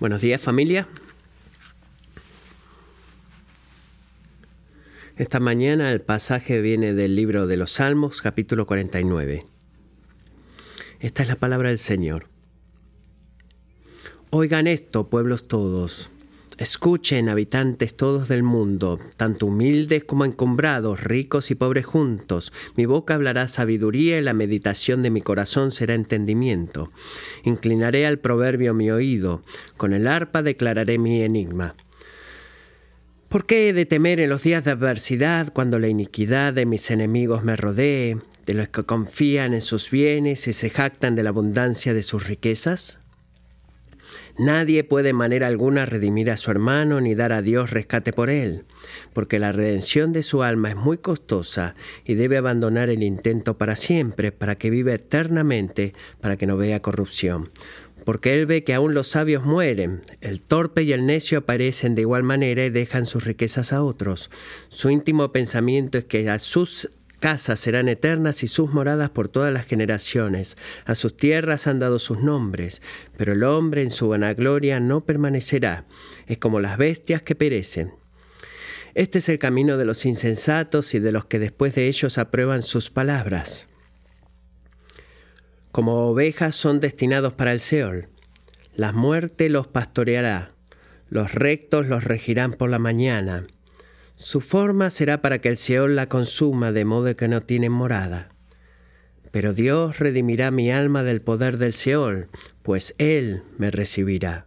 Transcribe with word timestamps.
Buenos 0.00 0.22
días 0.22 0.42
familia. 0.42 0.88
Esta 5.16 5.38
mañana 5.38 5.92
el 5.92 6.00
pasaje 6.00 6.60
viene 6.60 6.94
del 6.94 7.14
libro 7.14 7.46
de 7.46 7.56
los 7.56 7.70
Salmos, 7.74 8.20
capítulo 8.20 8.66
49. 8.66 9.46
Esta 10.98 11.22
es 11.22 11.28
la 11.28 11.36
palabra 11.36 11.68
del 11.68 11.78
Señor. 11.78 12.26
Oigan 14.30 14.66
esto, 14.66 15.08
pueblos 15.08 15.46
todos. 15.46 16.10
Escuchen, 16.56 17.28
habitantes 17.28 17.96
todos 17.96 18.28
del 18.28 18.44
mundo, 18.44 19.00
tanto 19.16 19.46
humildes 19.46 20.04
como 20.04 20.24
encumbrados, 20.24 21.02
ricos 21.02 21.50
y 21.50 21.56
pobres 21.56 21.84
juntos. 21.84 22.52
Mi 22.76 22.86
boca 22.86 23.14
hablará 23.14 23.48
sabiduría 23.48 24.18
y 24.18 24.22
la 24.22 24.34
meditación 24.34 25.02
de 25.02 25.10
mi 25.10 25.20
corazón 25.20 25.72
será 25.72 25.94
entendimiento. 25.94 26.92
Inclinaré 27.42 28.06
al 28.06 28.20
proverbio 28.20 28.72
mi 28.72 28.90
oído, 28.92 29.42
con 29.76 29.92
el 29.92 30.06
arpa 30.06 30.42
declararé 30.42 30.96
mi 30.98 31.22
enigma. 31.22 31.74
¿Por 33.28 33.46
qué 33.46 33.68
he 33.68 33.72
de 33.72 33.84
temer 33.84 34.20
en 34.20 34.30
los 34.30 34.44
días 34.44 34.64
de 34.64 34.70
adversidad 34.70 35.52
cuando 35.52 35.80
la 35.80 35.88
iniquidad 35.88 36.52
de 36.52 36.66
mis 36.66 36.88
enemigos 36.92 37.42
me 37.42 37.56
rodee, 37.56 38.18
de 38.46 38.54
los 38.54 38.68
que 38.68 38.84
confían 38.84 39.54
en 39.54 39.62
sus 39.62 39.90
bienes 39.90 40.46
y 40.46 40.52
se 40.52 40.70
jactan 40.70 41.16
de 41.16 41.24
la 41.24 41.30
abundancia 41.30 41.94
de 41.94 42.04
sus 42.04 42.28
riquezas? 42.28 43.00
Nadie 44.36 44.82
puede 44.82 45.10
en 45.10 45.16
manera 45.16 45.46
alguna 45.46 45.86
redimir 45.86 46.28
a 46.30 46.36
su 46.36 46.50
hermano 46.50 47.00
ni 47.00 47.14
dar 47.14 47.32
a 47.32 47.40
Dios 47.40 47.70
rescate 47.70 48.12
por 48.12 48.30
él, 48.30 48.64
porque 49.12 49.38
la 49.38 49.52
redención 49.52 50.12
de 50.12 50.24
su 50.24 50.42
alma 50.42 50.70
es 50.70 50.76
muy 50.76 50.98
costosa 50.98 51.76
y 52.04 52.14
debe 52.14 52.36
abandonar 52.36 52.90
el 52.90 53.04
intento 53.04 53.56
para 53.56 53.76
siempre, 53.76 54.32
para 54.32 54.56
que 54.56 54.70
viva 54.70 54.92
eternamente, 54.92 55.94
para 56.20 56.36
que 56.36 56.46
no 56.46 56.56
vea 56.56 56.82
corrupción. 56.82 57.50
Porque 58.04 58.34
él 58.34 58.46
ve 58.46 58.62
que 58.62 58.74
aún 58.74 58.92
los 58.92 59.06
sabios 59.06 59.44
mueren, 59.44 60.02
el 60.20 60.42
torpe 60.42 60.82
y 60.82 60.92
el 60.92 61.06
necio 61.06 61.38
aparecen 61.38 61.94
de 61.94 62.02
igual 62.02 62.24
manera 62.24 62.64
y 62.64 62.70
dejan 62.70 63.06
sus 63.06 63.24
riquezas 63.24 63.72
a 63.72 63.84
otros. 63.84 64.30
Su 64.68 64.90
íntimo 64.90 65.30
pensamiento 65.30 65.96
es 65.96 66.04
que 66.04 66.28
a 66.28 66.40
sus 66.40 66.90
casas 67.14 67.60
serán 67.60 67.88
eternas 67.88 68.42
y 68.42 68.48
sus 68.48 68.70
moradas 68.70 69.10
por 69.10 69.28
todas 69.28 69.52
las 69.52 69.66
generaciones. 69.66 70.56
A 70.84 70.94
sus 70.94 71.16
tierras 71.16 71.66
han 71.66 71.78
dado 71.78 71.98
sus 71.98 72.20
nombres, 72.20 72.82
pero 73.16 73.32
el 73.32 73.42
hombre 73.44 73.82
en 73.82 73.90
su 73.90 74.08
vanagloria 74.08 74.80
no 74.80 75.04
permanecerá. 75.04 75.86
Es 76.26 76.38
como 76.38 76.60
las 76.60 76.76
bestias 76.76 77.22
que 77.22 77.34
perecen. 77.34 77.94
Este 78.94 79.18
es 79.18 79.28
el 79.28 79.38
camino 79.38 79.76
de 79.76 79.84
los 79.84 80.06
insensatos 80.06 80.94
y 80.94 81.00
de 81.00 81.10
los 81.12 81.24
que 81.24 81.38
después 81.38 81.74
de 81.74 81.88
ellos 81.88 82.16
aprueban 82.18 82.62
sus 82.62 82.90
palabras. 82.90 83.66
Como 85.72 86.06
ovejas 86.06 86.54
son 86.54 86.78
destinados 86.78 87.32
para 87.32 87.52
el 87.52 87.58
Seol. 87.58 88.08
La 88.76 88.92
muerte 88.92 89.48
los 89.48 89.66
pastoreará. 89.66 90.52
Los 91.08 91.34
rectos 91.34 91.88
los 91.88 92.04
regirán 92.04 92.52
por 92.52 92.70
la 92.70 92.78
mañana. 92.78 93.46
Su 94.16 94.40
forma 94.40 94.90
será 94.90 95.20
para 95.20 95.40
que 95.40 95.48
el 95.48 95.58
Seol 95.58 95.96
la 95.96 96.08
consuma 96.08 96.72
de 96.72 96.84
modo 96.84 97.16
que 97.16 97.28
no 97.28 97.42
tiene 97.42 97.70
morada. 97.70 98.30
Pero 99.30 99.52
Dios 99.52 99.98
redimirá 99.98 100.50
mi 100.50 100.70
alma 100.70 101.02
del 101.02 101.20
poder 101.20 101.58
del 101.58 101.74
Seol, 101.74 102.28
pues 102.62 102.94
Él 102.98 103.42
me 103.58 103.70
recibirá. 103.70 104.46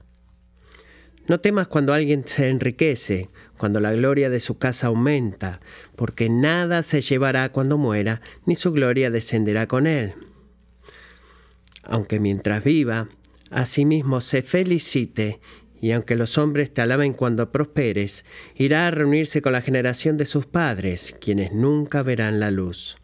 No 1.28 1.42
temas 1.42 1.68
cuando 1.68 1.94
alguien 1.94 2.24
se 2.26 2.48
enriquece, 2.48 3.30
cuando 3.58 3.82
la 3.82 3.92
gloria 3.92 4.30
de 4.30 4.40
su 4.40 4.58
casa 4.58 4.88
aumenta, 4.88 5.59
porque 5.98 6.30
nada 6.30 6.84
se 6.84 7.02
llevará 7.02 7.52
cuando 7.52 7.78
muera, 7.78 8.22
ni 8.46 8.56
su 8.56 8.72
gloria 8.72 9.12
descenderá 9.12 9.68
con 9.68 9.88
él. 9.88 10.14
Aunque 11.84 12.22
mientras 12.22 12.64
viva, 12.64 13.09
asimismo 13.50 14.22
se 14.22 14.42
felicite 14.42 15.42
y 15.80 15.92
aunque 15.92 16.16
los 16.16 16.38
hombres 16.38 16.73
te 16.73 16.81
alaben 16.81 17.14
cuando 17.14 17.52
prosperes, 17.52 18.25
irá 18.56 18.88
a 18.88 18.92
reunirse 18.92 19.42
con 19.42 19.53
la 19.53 19.61
generación 19.61 20.17
de 20.17 20.25
sus 20.25 20.45
padres, 20.45 21.16
quienes 21.19 21.52
nunca 21.52 22.02
verán 22.02 22.40
la 22.40 22.52
luz. 22.52 22.97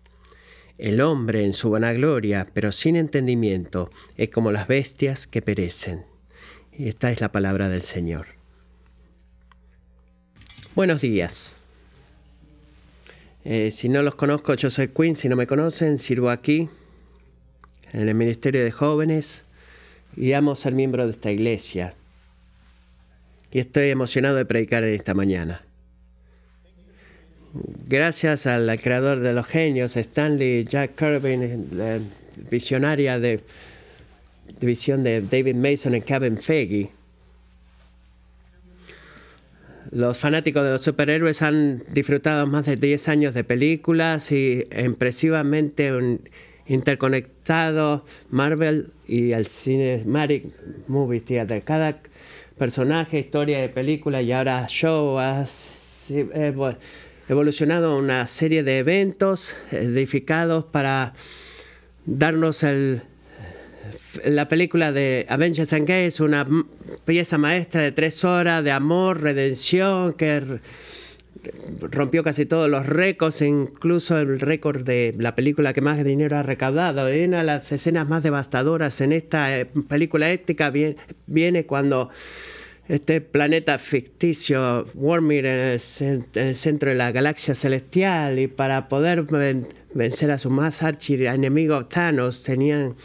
El 0.80 1.02
hombre 1.02 1.46
en 1.46 1.54
su 1.54 1.70
vanagloria, 1.70 2.48
pero 2.54 2.72
sin 2.72 2.96
entendimiento, 2.96 3.92
es 4.18 4.30
como 4.30 4.52
las 4.52 4.68
bestias 4.68 5.28
que 5.28 5.42
perecen. 5.42 6.06
Y 6.72 6.88
esta 6.88 7.12
es 7.12 7.22
la 7.22 7.32
palabra 7.32 7.70
del 7.70 7.84
Señor. 7.84 8.28
Buenos 10.76 11.02
días. 11.02 11.54
Eh, 13.46 13.70
si 13.70 13.88
no 13.90 14.02
los 14.02 14.16
conozco, 14.16 14.56
yo 14.56 14.72
soy 14.72 14.88
Quinn. 14.88 15.16
Si 15.16 15.30
no 15.30 15.36
me 15.36 15.46
conocen, 15.46 16.00
sirvo 16.00 16.32
aquí, 16.32 16.70
en 17.92 18.10
el 18.10 18.16
Ministerio 18.16 18.64
de 18.64 18.72
Jóvenes, 18.72 19.44
y 20.18 20.34
amo 20.34 20.56
ser 20.56 20.74
miembro 20.74 21.06
de 21.06 21.12
esta 21.12 21.32
iglesia 21.32 21.94
y 23.54 23.60
estoy 23.60 23.90
emocionado 23.92 24.36
de 24.36 24.46
predicar 24.46 24.84
en 24.84 24.96
esta 24.96 25.14
mañana. 25.14 25.62
Gracias 27.88 28.48
al 28.48 28.80
creador 28.82 29.20
de 29.20 29.32
los 29.32 29.46
genios, 29.46 29.96
Stanley 29.96 30.66
Jack 30.66 30.96
Kirby, 30.96 31.38
la 31.76 32.00
visionaria 32.50 33.20
de, 33.20 33.42
visión 34.60 35.04
de 35.04 35.22
David 35.22 35.56
Mason 35.56 35.94
y 35.94 36.02
Kevin 36.02 36.40
Feige. 36.40 36.90
Los 39.92 40.18
fanáticos 40.18 40.64
de 40.64 40.72
los 40.72 40.82
superhéroes 40.82 41.44
han 41.44 41.84
disfrutado 41.92 42.48
más 42.48 42.66
de 42.66 42.76
10 42.76 43.08
años 43.10 43.36
de 43.36 43.44
películas 43.44 44.32
y 44.32 44.64
impresivamente 44.84 45.92
interconectado 46.66 48.04
Marvel 48.32 48.90
y 49.08 49.34
el 49.34 49.46
Cinematic 49.46 50.46
Movie 50.88 51.22
Theater. 51.22 51.64
Cada 51.64 52.02
personaje, 52.58 53.20
historia 53.20 53.60
de 53.60 53.70
película 53.70 54.22
y 54.22 54.32
ahora 54.32 54.66
show. 54.68 55.20
Ha 55.20 55.46
evolucionado 57.30 57.98
una 57.98 58.28
serie 58.28 58.64
de 58.64 58.80
eventos 58.80 59.56
edificados 59.72 60.66
para 60.66 61.14
darnos 62.06 62.64
el, 62.64 63.02
la 64.26 64.48
película 64.48 64.92
de 64.92 65.26
Avengers 65.30 65.74
Endgame 65.74 66.10
una 66.20 66.48
pieza 67.06 67.38
maestra 67.38 67.82
de 67.82 67.92
tres 67.92 68.24
horas 68.24 68.64
de 68.64 68.72
amor, 68.72 69.22
redención, 69.22 70.14
que 70.14 70.60
rompió 71.82 72.24
casi 72.24 72.46
todos 72.46 72.70
los 72.70 72.86
récords, 72.86 73.42
incluso 73.42 74.18
el 74.18 74.40
récord 74.40 74.84
de 74.84 75.16
la 75.18 75.36
película 75.36 75.74
que 75.74 75.82
más 75.82 76.04
dinero 76.04 76.38
ha 76.38 76.44
recaudado. 76.44 77.04
Una 77.04 77.40
de 77.40 77.44
las 77.44 77.72
escenas 77.72 78.08
más 78.08 78.24
devastadoras 78.24 79.02
en 79.02 79.14
esta 79.14 79.58
eh, 79.58 79.66
película 79.66 80.32
ética 80.32 80.72
viene, 81.28 81.66
cuando 81.66 82.10
este 82.88 83.22
planeta 83.22 83.78
ficticio, 83.78 84.86
Wormir, 84.94 85.46
en 85.46 85.80
el, 86.34 86.56
centro 86.56 86.90
de 86.90 86.96
la 86.96 87.12
galaxia 87.12 87.56
celestial, 87.56 88.40
y 88.40 88.48
para 88.48 88.88
poder 88.88 89.26
vencer 89.94 90.32
a 90.32 90.38
su 90.38 90.50
más 90.50 90.84
archi 90.84 91.26
enemigo 91.26 91.86
Thanos, 91.86 92.44
tenían 92.44 92.96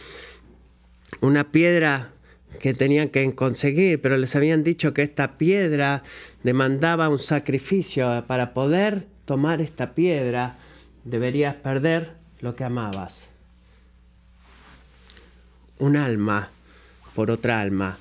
una 1.20 1.50
piedra 1.50 2.12
que 2.58 2.74
tenían 2.74 3.08
que 3.08 3.34
conseguir, 3.34 4.00
pero 4.00 4.16
les 4.16 4.34
habían 4.36 4.64
dicho 4.64 4.92
que 4.92 5.02
esta 5.02 5.38
piedra 5.38 6.02
demandaba 6.42 7.08
un 7.08 7.18
sacrificio. 7.18 8.24
Para 8.26 8.54
poder 8.54 9.06
tomar 9.24 9.60
esta 9.60 9.94
piedra, 9.94 10.58
deberías 11.04 11.54
perder 11.54 12.12
lo 12.40 12.56
que 12.56 12.64
amabas. 12.64 13.28
Un 15.78 15.96
alma 15.96 16.50
por 17.14 17.30
otra 17.30 17.60
alma. 17.60 17.96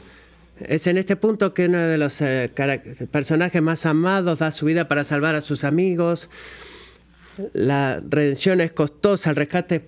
Es 0.59 0.87
en 0.87 0.97
este 0.97 1.15
punto 1.15 1.53
que 1.53 1.65
uno 1.65 1.79
de 1.79 1.97
los 1.99 2.19
eh, 2.21 2.51
personajes 3.11 3.61
más 3.61 3.85
amados 3.85 4.39
da 4.39 4.51
su 4.51 4.65
vida 4.65 4.87
para 4.87 5.03
salvar 5.03 5.35
a 5.35 5.41
sus 5.41 5.63
amigos. 5.63 6.29
La 7.53 8.01
redención 8.07 8.61
es 8.61 8.71
costosa, 8.71 9.29
el 9.29 9.35
rescate, 9.35 9.79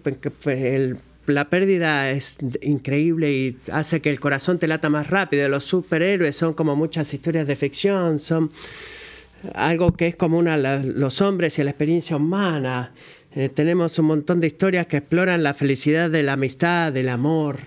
la 1.30 1.50
pérdida 1.50 2.12
es 2.12 2.38
increíble 2.62 3.32
y 3.32 3.58
hace 3.72 4.02
que 4.02 4.10
el 4.10 4.20
corazón 4.20 4.60
te 4.60 4.68
lata 4.68 4.90
más 4.90 5.10
rápido. 5.10 5.48
Los 5.50 5.64
superhéroes 5.64 6.36
son 6.36 6.54
como 6.54 6.76
muchas 6.76 7.14
historias 7.14 7.48
de 7.48 7.56
ficción, 7.56 8.20
son 8.20 8.52
algo 9.56 9.94
que 9.94 10.08
es 10.08 10.16
común 10.16 10.48
a 10.48 10.58
los 10.58 11.22
hombres 11.22 11.58
y 11.58 11.62
a 11.62 11.66
la 11.66 11.72
experiencia 11.72 12.16
humana. 12.16 12.92
Eh, 13.36 13.50
tenemos 13.50 13.98
un 14.00 14.06
montón 14.06 14.40
de 14.40 14.48
historias 14.48 14.88
que 14.88 14.98
exploran 14.98 15.44
la 15.44 15.54
felicidad 15.54 16.10
de 16.10 16.24
la 16.24 16.34
amistad, 16.34 16.92
del 16.92 17.10
amor 17.10 17.58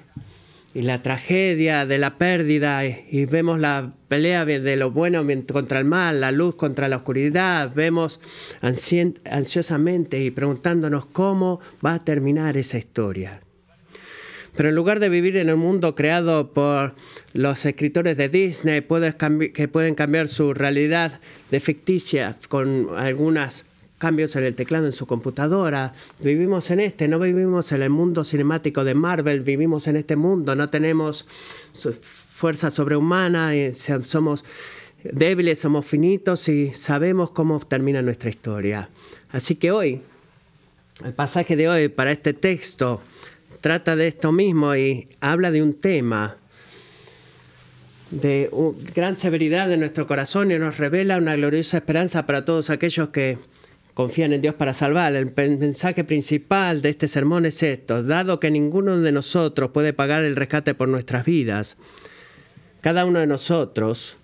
y 0.75 0.83
la 0.83 1.03
tragedia 1.03 1.87
de 1.87 1.99
la 1.99 2.17
pérdida 2.17 2.85
y 2.85 3.27
vemos 3.27 3.61
la 3.61 3.93
pelea 4.09 4.45
de 4.45 4.77
lo 4.77 4.91
bueno 4.91 5.25
contra 5.53 5.79
el 5.79 5.85
mal, 5.85 6.21
la 6.21 6.33
luz 6.33 6.57
contra 6.57 6.89
la 6.89 6.97
oscuridad, 6.97 7.73
vemos 7.75 8.21
ansiosamente 8.61 10.23
y 10.23 10.31
preguntándonos 10.31 11.07
cómo 11.07 11.61
va 11.85 11.95
a 11.95 12.05
terminar 12.05 12.57
esa 12.57 12.79
historia. 12.79 13.41
Pero 14.57 14.69
en 14.69 14.75
lugar 14.75 15.01
de 15.01 15.09
vivir 15.09 15.37
en 15.37 15.51
un 15.51 15.61
mundo 15.61 15.95
creado 15.95 16.53
por 16.53 16.95
los 17.33 17.65
escritores 17.65 18.17
de 18.17 18.29
Disney, 18.29 18.85
que 19.53 19.69
pueden 19.69 19.95
cambiar 19.95 20.29
su 20.29 20.53
realidad 20.53 21.21
de 21.51 21.61
ficticia 21.61 22.37
con 22.49 22.89
algunas 22.97 23.65
cambios 24.03 24.35
en 24.35 24.43
el 24.43 24.57
teclado 24.57 24.87
en 24.87 24.93
su 24.93 25.07
computadora. 25.07 25.95
Vivimos 26.25 26.73
en 26.73 26.81
este, 26.81 27.07
no 27.07 27.21
vivimos 27.21 27.71
en 27.71 27.83
el 27.83 27.91
mundo 27.91 28.25
cinemático 28.25 28.83
de 28.83 28.95
Marvel, 28.95 29.43
vivimos 29.43 29.87
en 29.87 29.97
este 29.97 30.17
mundo, 30.17 30.57
no 30.57 30.69
tenemos 30.71 31.25
fuerza 32.01 32.73
sobrehumana, 32.73 33.55
eh, 33.55 33.75
somos 33.75 34.45
débiles, 35.05 35.61
somos 35.61 35.87
finitos 35.87 36.49
y 36.49 36.75
sabemos 36.75 37.31
cómo 37.31 37.61
termina 37.61 38.03
nuestra 38.03 38.29
historia. 38.29 38.91
Así 39.31 39.55
que 39.55 39.71
hoy, 39.71 40.03
el 41.05 41.15
pasaje 41.15 41.55
de 41.55 41.69
hoy 41.69 41.89
para 41.89 42.11
este 42.11 42.33
texto 42.33 43.01
trata 43.63 43.97
de 43.97 44.09
esto 44.09 44.33
mismo 44.33 44.75
y 44.77 45.09
habla 45.21 45.51
de 45.51 45.63
un 45.63 45.73
tema 45.73 46.37
de 48.11 48.51
gran 48.95 49.17
severidad 49.17 49.69
de 49.69 49.79
nuestro 49.79 50.07
corazón 50.07 50.51
y 50.51 50.59
nos 50.59 50.77
revela 50.77 51.17
una 51.17 51.37
gloriosa 51.37 51.79
esperanza 51.79 52.27
para 52.27 52.45
todos 52.45 52.69
aquellos 52.69 53.09
que 53.09 53.39
confían 53.95 54.33
en 54.33 54.43
Dios 54.43 54.57
para 54.57 54.75
salvar. 54.75 55.15
El 55.15 55.33
mensaje 55.59 56.03
principal 56.03 56.83
de 56.83 56.91
este 56.91 57.07
sermón 57.07 57.47
es 57.47 57.63
esto, 57.63 58.03
dado 58.03 58.41
que 58.41 58.51
ninguno 58.51 58.99
de 58.99 59.13
nosotros 59.13 59.71
puede 59.71 59.93
pagar 59.93 60.25
el 60.25 60.37
rescate 60.37 60.75
por 60.75 60.89
nuestras 60.89 61.25
vidas, 61.25 61.79
cada 62.81 63.05
uno 63.05 63.21
de 63.21 63.29
nosotros 63.29 64.17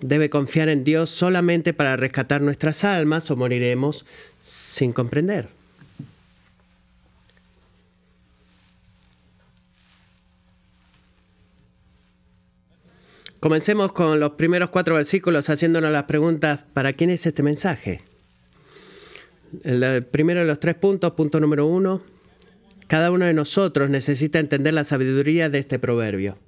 debe 0.00 0.28
confiar 0.30 0.68
en 0.68 0.82
Dios 0.82 1.10
solamente 1.10 1.72
para 1.74 1.96
rescatar 1.96 2.40
nuestras 2.40 2.82
almas 2.82 3.30
o 3.30 3.36
moriremos 3.36 4.04
sin 4.42 4.92
comprender. 4.92 5.48
Comencemos 13.44 13.92
con 13.92 14.20
los 14.20 14.30
primeros 14.30 14.70
cuatro 14.70 14.94
versículos 14.94 15.50
haciéndonos 15.50 15.92
las 15.92 16.04
preguntas, 16.04 16.64
¿para 16.72 16.94
quién 16.94 17.10
es 17.10 17.26
este 17.26 17.42
mensaje? 17.42 18.00
El 19.64 20.02
primero 20.06 20.40
de 20.40 20.46
los 20.46 20.58
tres 20.58 20.76
puntos, 20.76 21.12
punto 21.12 21.40
número 21.40 21.66
uno, 21.66 22.00
cada 22.86 23.10
uno 23.10 23.26
de 23.26 23.34
nosotros 23.34 23.90
necesita 23.90 24.38
entender 24.38 24.72
la 24.72 24.82
sabiduría 24.82 25.50
de 25.50 25.58
este 25.58 25.78
proverbio. 25.78 26.38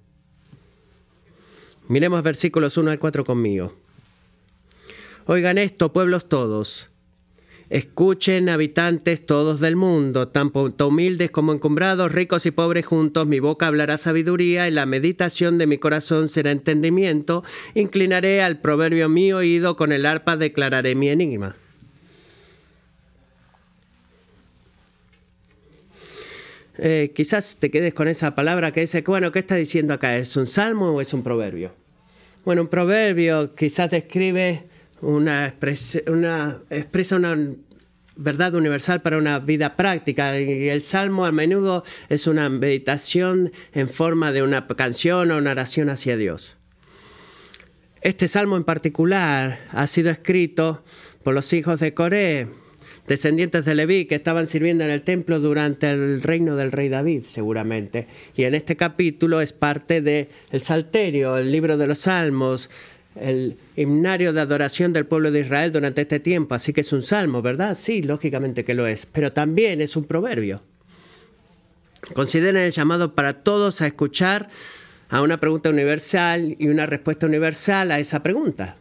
Miremos 1.87 2.23
versículos 2.23 2.79
1 2.79 2.93
al 2.93 2.99
4 2.99 3.27
conmigo. 3.27 3.77
Oigan 5.27 5.59
esto, 5.59 5.93
pueblos 5.93 6.31
todos. 6.31 6.89
Escuchen, 7.69 8.49
habitantes 8.49 9.27
todos 9.27 9.59
del 9.59 9.75
mundo, 9.75 10.29
tanto 10.29 10.87
humildes 10.87 11.33
como 11.33 11.53
encumbrados, 11.53 12.13
ricos 12.13 12.47
y 12.47 12.53
pobres 12.53 12.87
juntos, 12.87 13.27
mi 13.27 13.41
boca 13.41 13.67
hablará 13.67 13.99
sabiduría 13.99 14.69
y 14.69 14.71
la 14.71 14.87
meditación 14.87 15.59
de 15.59 15.67
mi 15.67 15.77
corazón 15.77 16.29
será 16.29 16.53
entendimiento. 16.53 17.43
Inclinaré 17.75 18.41
al 18.41 18.61
proverbio 18.61 19.09
mi 19.09 19.33
oído, 19.33 19.75
con 19.75 19.91
el 19.91 20.07
arpa 20.07 20.37
declararé 20.37 20.95
mi 20.95 21.09
enigma. 21.09 21.57
Eh, 26.79 27.13
quizás 27.15 27.57
te 27.57 27.71
quedes 27.71 27.95
con 27.95 28.07
esa 28.07 28.37
palabra 28.37 28.71
que 28.71 28.83
dice, 28.83 29.03
bueno, 29.03 29.33
¿qué 29.33 29.41
está 29.41 29.57
diciendo 29.57 29.95
acá? 29.95 30.17
¿Es 30.17 30.37
un 30.37 30.47
salmo 30.47 30.91
o 30.91 31.01
es 31.01 31.13
un 31.15 31.25
proverbio? 31.25 31.73
Bueno, 32.45 32.63
un 32.63 32.69
proverbio 32.69 33.57
quizás 33.57 33.91
describe 33.91 34.65
una, 35.01 35.47
expresa 35.47 36.01
una 36.09 36.61
verdad 38.17 38.55
universal 38.55 39.03
para 39.03 39.19
una 39.19 39.39
vida 39.39 39.77
práctica. 39.77 40.37
El 40.37 40.83
salmo 40.83 41.27
a 41.27 41.33
menudo 41.33 41.85
es 42.09 42.27
una 42.27 42.49
meditación 42.49 43.53
en 43.75 43.89
forma 43.89 44.33
de 44.33 44.43
una 44.43 44.67
canción 44.67 45.31
o 45.31 45.39
una 45.39 45.53
oración 45.53 45.91
hacia 45.91 46.17
Dios. 46.17 46.57
Este 48.03 48.29
salmo 48.29 48.57
en 48.57 48.65
particular 48.65 49.59
ha 49.71 49.87
sido 49.87 50.11
escrito 50.11 50.85
por 51.23 51.35
los 51.35 51.53
hijos 51.53 51.81
de 51.81 51.93
Coré, 51.93 52.47
descendientes 53.09 53.65
de 53.65 53.75
Leví, 53.75 54.05
que 54.05 54.15
estaban 54.15 54.49
sirviendo 54.49 54.85
en 54.85 54.91
el 54.91 55.03
templo 55.03 55.41
durante 55.41 55.91
el 55.91 56.23
reino 56.23 56.57
del 56.57 56.73
rey 56.73 56.89
David, 56.89 57.25
seguramente. 57.25 58.07
Y 58.37 58.45
en 58.45 58.55
este 58.55 58.77
capítulo 58.77 59.41
es 59.41 59.53
parte 59.53 60.01
del 60.03 60.29
el 60.51 60.63
Salterio, 60.63 61.37
el 61.37 61.51
libro 61.51 61.77
de 61.77 61.87
los 61.87 62.01
Salmos, 62.01 62.71
el 63.21 63.57
himnario 63.77 64.33
de 64.33 64.41
adoración 64.41 64.93
del 64.93 65.07
pueblo 65.07 65.31
de 65.31 65.41
Israel 65.41 65.73
durante 65.73 66.03
este 66.03 66.21
tiempo, 66.21 66.55
así 66.55 66.73
que 66.73 66.83
es 66.83 66.93
un 66.93 67.03
salmo, 67.03 67.43
¿verdad? 67.43 67.77
Sí, 67.77 68.03
lógicamente 68.03 68.65
que 68.65 68.75
lo 68.75 68.87
es, 68.87 69.07
pero 69.07 69.33
también 69.33 69.81
es 69.81 69.97
un 69.97 70.05
proverbio. 70.05 70.63
Consideren 72.15 72.63
el 72.63 72.71
llamado 72.71 73.15
para 73.15 73.43
todos 73.43 73.81
a 73.83 73.87
escuchar 73.87 74.49
a 75.09 75.23
una 75.23 75.39
pregunta 75.39 75.71
universal 75.71 76.57
y 76.59 76.69
una 76.69 76.87
respuesta 76.87 77.27
universal 77.27 77.91
a 77.91 77.99
esa 77.99 78.23
pregunta. 78.23 78.77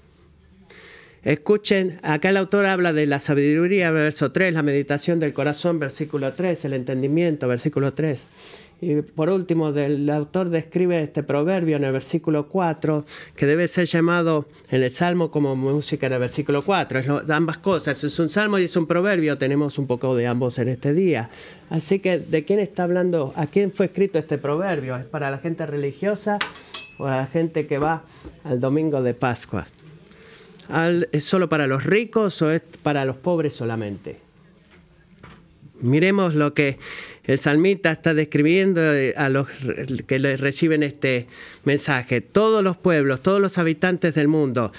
Escuchen, 1.24 2.00
acá 2.04 2.30
el 2.30 2.38
autor 2.38 2.68
habla 2.68 2.94
de 2.94 3.08
la 3.08 3.20
sabiduría, 3.20 3.90
verso 3.90 4.32
3, 4.32 4.54
la 4.54 4.62
meditación 4.62 5.20
del 5.20 5.34
corazón, 5.34 5.80
versículo 5.80 6.34
3, 6.34 6.66
el 6.66 6.74
entendimiento, 6.74 7.48
versículo 7.48 7.96
3. 7.96 8.28
Y 8.82 9.02
por 9.02 9.30
último, 9.30 9.70
el 9.70 10.10
autor 10.10 10.50
describe 10.50 11.02
este 11.02 11.24
proverbio 11.24 11.78
en 11.78 11.86
el 11.86 11.94
versículo 11.94 12.48
4, 12.50 13.06
que 13.36 13.46
debe 13.46 13.68
ser 13.68 13.86
llamado 13.86 14.48
en 14.70 14.84
el 14.84 14.92
Salmo 14.92 15.32
como 15.32 15.56
música 15.56 16.08
en 16.08 16.14
el 16.14 16.20
versículo 16.20 16.66
4. 16.66 17.00
Es 17.00 17.08
ambas 17.30 17.58
cosas, 17.60 18.04
es 18.04 18.20
un 18.20 18.30
salmo 18.30 18.60
y 18.60 18.66
es 18.66 18.76
un 18.76 18.86
proverbio, 18.86 19.38
tenemos 19.38 19.80
un 19.80 19.88
poco 19.88 20.16
de 20.16 20.28
ambos 20.28 20.60
en 20.60 20.68
este 20.68 20.94
día. 20.94 21.30
Así 21.70 22.00
que, 22.00 22.20
¿de 22.20 22.44
quién 22.44 22.60
está 22.60 22.84
hablando? 22.84 23.34
¿A 23.36 23.48
quién 23.48 23.72
fue 23.72 23.88
escrito 23.88 24.20
este 24.20 24.38
proverbio? 24.38 24.96
¿Es 24.98 25.06
para 25.06 25.32
la 25.32 25.38
gente 25.38 25.66
religiosa 25.66 26.38
o 26.98 27.06
a 27.06 27.18
la 27.18 27.28
gente 27.28 27.68
que 27.68 27.78
va 27.78 28.04
al 28.44 28.60
domingo 28.60 29.02
de 29.02 29.14
Pascua? 29.14 29.68
¿Es 31.12 31.24
solo 31.24 31.48
para 31.48 31.68
los 31.68 31.86
ricos 31.86 32.42
o 32.42 32.52
es 32.52 32.62
para 32.84 33.06
los 33.06 33.16
pobres 33.16 33.54
solamente? 33.54 34.25
Miremos 35.82 36.36
lo 36.36 36.54
que 36.54 36.80
el 37.26 37.38
salmista 37.38 37.92
está 37.92 38.14
describiendo 38.14 38.82
eh, 38.94 39.14
a 39.18 39.30
los 39.30 39.48
que 40.08 40.20
reciben 40.38 40.84
este 40.84 41.28
mensaje. 41.64 42.22
Todos 42.22 42.64
los 42.64 42.78
pueblos, 42.78 43.22
todos 43.22 43.42
los 43.42 43.58
habitantes 43.58 44.16
del 44.16 44.28
mundo, 44.28 44.72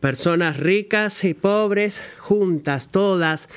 personas 0.00 0.58
ricas 0.58 1.24
y 1.24 1.34
pobres, 1.34 2.02
juntas, 2.18 2.90
todas, 2.90 3.48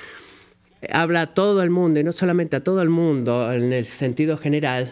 habla 0.92 1.22
a 1.22 1.34
todo 1.34 1.62
el 1.62 1.70
mundo 1.70 2.00
y 2.00 2.04
no 2.04 2.12
solamente 2.12 2.56
a 2.56 2.64
todo 2.64 2.82
el 2.82 2.90
mundo 2.90 3.52
en 3.52 3.72
el 3.74 3.86
sentido 3.86 4.38
general, 4.38 4.92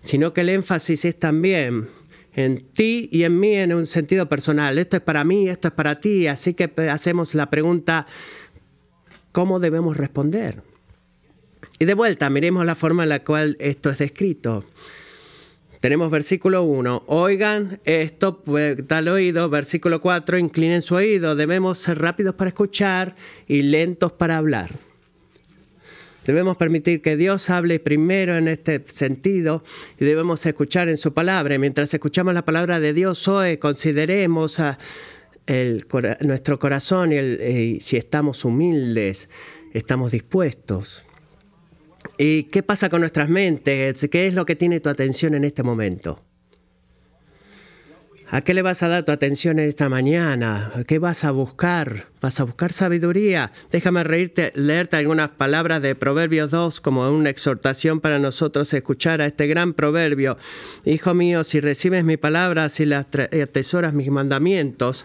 sino 0.00 0.32
que 0.32 0.42
el 0.42 0.50
énfasis 0.50 1.04
es 1.04 1.18
también 1.18 1.88
en 2.34 2.60
ti 2.60 3.08
y 3.10 3.24
en 3.24 3.40
mí 3.40 3.54
en 3.56 3.74
un 3.74 3.86
sentido 3.86 4.28
personal. 4.28 4.78
Esto 4.78 4.96
es 4.96 5.02
para 5.02 5.24
mí, 5.24 5.48
esto 5.48 5.68
es 5.68 5.74
para 5.74 6.00
ti, 6.00 6.26
así 6.26 6.54
que 6.54 6.70
hacemos 6.90 7.34
la 7.34 7.50
pregunta, 7.50 8.06
¿cómo 9.32 9.58
debemos 9.58 9.96
responder? 9.96 10.62
Y 11.78 11.84
de 11.84 11.94
vuelta, 11.94 12.30
miremos 12.30 12.64
la 12.64 12.74
forma 12.74 13.02
en 13.02 13.10
la 13.10 13.22
cual 13.22 13.56
esto 13.60 13.90
es 13.90 13.98
descrito. 13.98 14.64
Tenemos 15.80 16.10
versículo 16.10 16.64
1, 16.64 17.04
oigan 17.06 17.80
esto, 17.84 18.42
tal 18.86 19.08
oído, 19.08 19.48
versículo 19.50 20.00
4, 20.00 20.38
inclinen 20.38 20.82
su 20.82 20.96
oído, 20.96 21.36
debemos 21.36 21.78
ser 21.78 21.98
rápidos 22.00 22.34
para 22.34 22.48
escuchar 22.48 23.14
y 23.46 23.62
lentos 23.62 24.10
para 24.12 24.38
hablar. 24.38 24.70
Debemos 26.26 26.56
permitir 26.56 27.02
que 27.02 27.16
Dios 27.16 27.50
hable 27.50 27.78
primero 27.78 28.36
en 28.36 28.48
este 28.48 28.82
sentido 28.86 29.62
y 30.00 30.04
debemos 30.04 30.44
escuchar 30.44 30.88
en 30.88 30.96
su 30.96 31.14
palabra. 31.14 31.56
Mientras 31.56 31.94
escuchamos 31.94 32.34
la 32.34 32.44
palabra 32.44 32.80
de 32.80 32.92
Dios 32.92 33.28
hoy, 33.28 33.58
consideremos 33.58 34.60
nuestro 36.24 36.58
corazón 36.58 37.12
y 37.12 37.78
si 37.78 37.96
estamos 37.96 38.44
humildes, 38.44 39.28
estamos 39.72 40.10
dispuestos. 40.10 41.05
¿Y 42.18 42.44
qué 42.44 42.62
pasa 42.62 42.88
con 42.88 43.00
nuestras 43.00 43.28
mentes? 43.28 44.08
¿Qué 44.10 44.26
es 44.26 44.34
lo 44.34 44.46
que 44.46 44.56
tiene 44.56 44.80
tu 44.80 44.88
atención 44.88 45.34
en 45.34 45.44
este 45.44 45.62
momento? 45.62 46.22
¿A 48.28 48.40
qué 48.40 48.54
le 48.54 48.62
vas 48.62 48.82
a 48.82 48.88
dar 48.88 49.04
tu 49.04 49.12
atención 49.12 49.60
en 49.60 49.68
esta 49.68 49.88
mañana? 49.88 50.72
¿Qué 50.88 50.98
vas 50.98 51.22
a 51.22 51.30
buscar? 51.30 52.08
¿Vas 52.20 52.40
a 52.40 52.44
buscar 52.44 52.72
sabiduría? 52.72 53.52
Déjame 53.70 54.02
reírte, 54.02 54.52
leerte 54.56 54.96
algunas 54.96 55.28
palabras 55.28 55.80
de 55.80 55.94
Proverbios 55.94 56.50
2 56.50 56.80
como 56.80 57.08
una 57.08 57.30
exhortación 57.30 58.00
para 58.00 58.18
nosotros 58.18 58.74
escuchar 58.74 59.20
a 59.20 59.26
este 59.26 59.46
gran 59.46 59.74
proverbio. 59.74 60.38
Hijo 60.84 61.14
mío, 61.14 61.44
si 61.44 61.60
recibes 61.60 62.02
mi 62.02 62.16
palabra, 62.16 62.68
si 62.68 62.84
las 62.84 63.06
atesoras 63.06 63.92
mis 63.92 64.10
mandamientos, 64.10 65.04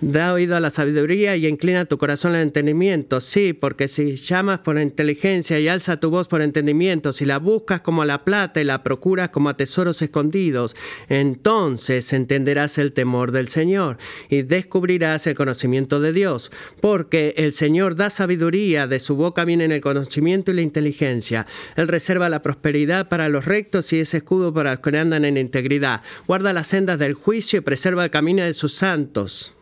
Da 0.00 0.32
oído 0.32 0.54
a 0.54 0.60
la 0.60 0.70
sabiduría 0.70 1.34
y 1.34 1.48
inclina 1.48 1.84
tu 1.84 1.98
corazón 1.98 2.36
al 2.36 2.42
entendimiento. 2.42 3.20
Sí, 3.20 3.52
porque 3.52 3.88
si 3.88 4.14
llamas 4.14 4.60
por 4.60 4.78
inteligencia 4.78 5.58
y 5.58 5.66
alza 5.66 5.98
tu 5.98 6.08
voz 6.08 6.28
por 6.28 6.40
entendimiento, 6.40 7.10
si 7.10 7.24
la 7.24 7.40
buscas 7.40 7.80
como 7.80 8.02
a 8.02 8.06
la 8.06 8.24
plata 8.24 8.60
y 8.60 8.64
la 8.64 8.84
procuras 8.84 9.30
como 9.30 9.48
a 9.48 9.56
tesoros 9.56 10.00
escondidos, 10.00 10.76
entonces 11.08 12.12
entenderás 12.12 12.78
el 12.78 12.92
temor 12.92 13.32
del 13.32 13.48
Señor 13.48 13.98
y 14.28 14.42
descubrirás 14.42 15.26
el 15.26 15.34
conocimiento 15.34 16.00
de 16.00 16.12
Dios. 16.12 16.52
Porque 16.80 17.34
el 17.36 17.52
Señor 17.52 17.96
da 17.96 18.08
sabiduría, 18.08 18.86
de 18.86 19.00
su 19.00 19.16
boca 19.16 19.44
vienen 19.44 19.72
el 19.72 19.80
conocimiento 19.80 20.52
y 20.52 20.54
la 20.54 20.62
inteligencia. 20.62 21.44
Él 21.74 21.88
reserva 21.88 22.28
la 22.28 22.42
prosperidad 22.42 23.08
para 23.08 23.28
los 23.28 23.46
rectos 23.46 23.92
y 23.92 23.98
es 23.98 24.14
escudo 24.14 24.54
para 24.54 24.74
los 24.74 24.80
que 24.80 24.96
andan 24.96 25.24
en 25.24 25.38
integridad. 25.38 26.02
Guarda 26.28 26.52
las 26.52 26.68
sendas 26.68 27.00
del 27.00 27.14
juicio 27.14 27.58
y 27.58 27.62
preserva 27.62 28.04
el 28.04 28.10
camino 28.12 28.44
de 28.44 28.54
sus 28.54 28.74
santos. 28.74 29.56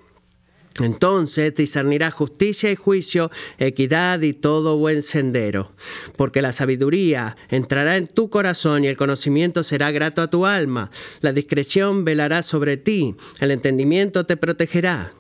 Entonces 0.81 1.55
discernirás 1.55 2.13
justicia 2.13 2.71
y 2.71 2.77
juicio, 2.77 3.31
equidad 3.59 4.21
y 4.21 4.35
todo 4.35 4.77
buen 4.77 5.03
sendero, 5.03 5.73
porque 6.17 6.43
la 6.43 6.53
sabiduría 6.53 7.37
entrará 7.49 7.97
en 7.97 8.07
tu 8.07 8.29
corazón 8.29 8.85
y 8.85 8.89
el 8.89 8.97
conocimiento 8.97 9.63
será 9.63 9.91
grato 9.91 10.21
a 10.21 10.29
tu 10.29 10.45
alma. 10.45 10.91
La 11.21 11.33
discreción 11.33 12.05
velará 12.05 12.43
sobre 12.43 12.77
ti, 12.77 13.17
el 13.41 13.51
entendimiento 13.51 14.27
te 14.27 14.37
protegerá, 14.37 15.13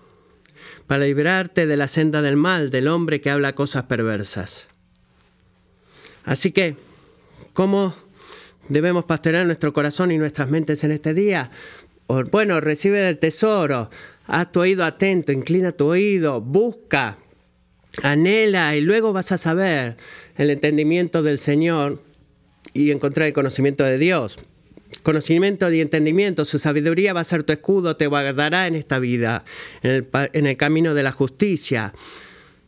para 0.86 1.04
librarte 1.04 1.66
de 1.66 1.76
la 1.76 1.88
senda 1.88 2.22
del 2.22 2.36
mal, 2.36 2.70
del 2.70 2.88
hombre 2.88 3.20
que 3.20 3.30
habla 3.30 3.54
cosas 3.54 3.84
perversas. 3.84 4.68
Así 6.24 6.52
que, 6.52 6.76
¿cómo 7.54 7.94
debemos 8.68 9.04
pastorear 9.04 9.46
nuestro 9.46 9.72
corazón 9.72 10.10
y 10.10 10.18
nuestras 10.18 10.50
mentes 10.50 10.84
en 10.84 10.90
este 10.92 11.14
día? 11.14 11.50
Bueno, 12.08 12.60
recibe 12.60 13.00
del 13.00 13.18
tesoro, 13.18 13.90
haz 14.26 14.52
tu 14.52 14.60
oído 14.60 14.84
atento, 14.84 15.32
inclina 15.32 15.72
tu 15.72 15.86
oído, 15.86 16.40
busca, 16.40 17.18
anhela 18.02 18.76
y 18.76 18.80
luego 18.80 19.12
vas 19.12 19.32
a 19.32 19.38
saber 19.38 19.96
el 20.36 20.50
entendimiento 20.50 21.24
del 21.24 21.40
Señor 21.40 22.02
y 22.72 22.92
encontrar 22.92 23.26
el 23.26 23.32
conocimiento 23.32 23.82
de 23.82 23.98
Dios. 23.98 24.38
Conocimiento 25.02 25.70
y 25.72 25.80
entendimiento, 25.80 26.44
su 26.44 26.60
sabiduría 26.60 27.12
va 27.12 27.20
a 27.20 27.24
ser 27.24 27.42
tu 27.42 27.52
escudo, 27.52 27.96
te 27.96 28.06
guardará 28.06 28.68
en 28.68 28.76
esta 28.76 29.00
vida, 29.00 29.44
en 29.82 29.90
el, 29.90 30.08
en 30.32 30.46
el 30.46 30.56
camino 30.56 30.94
de 30.94 31.02
la 31.02 31.12
justicia. 31.12 31.92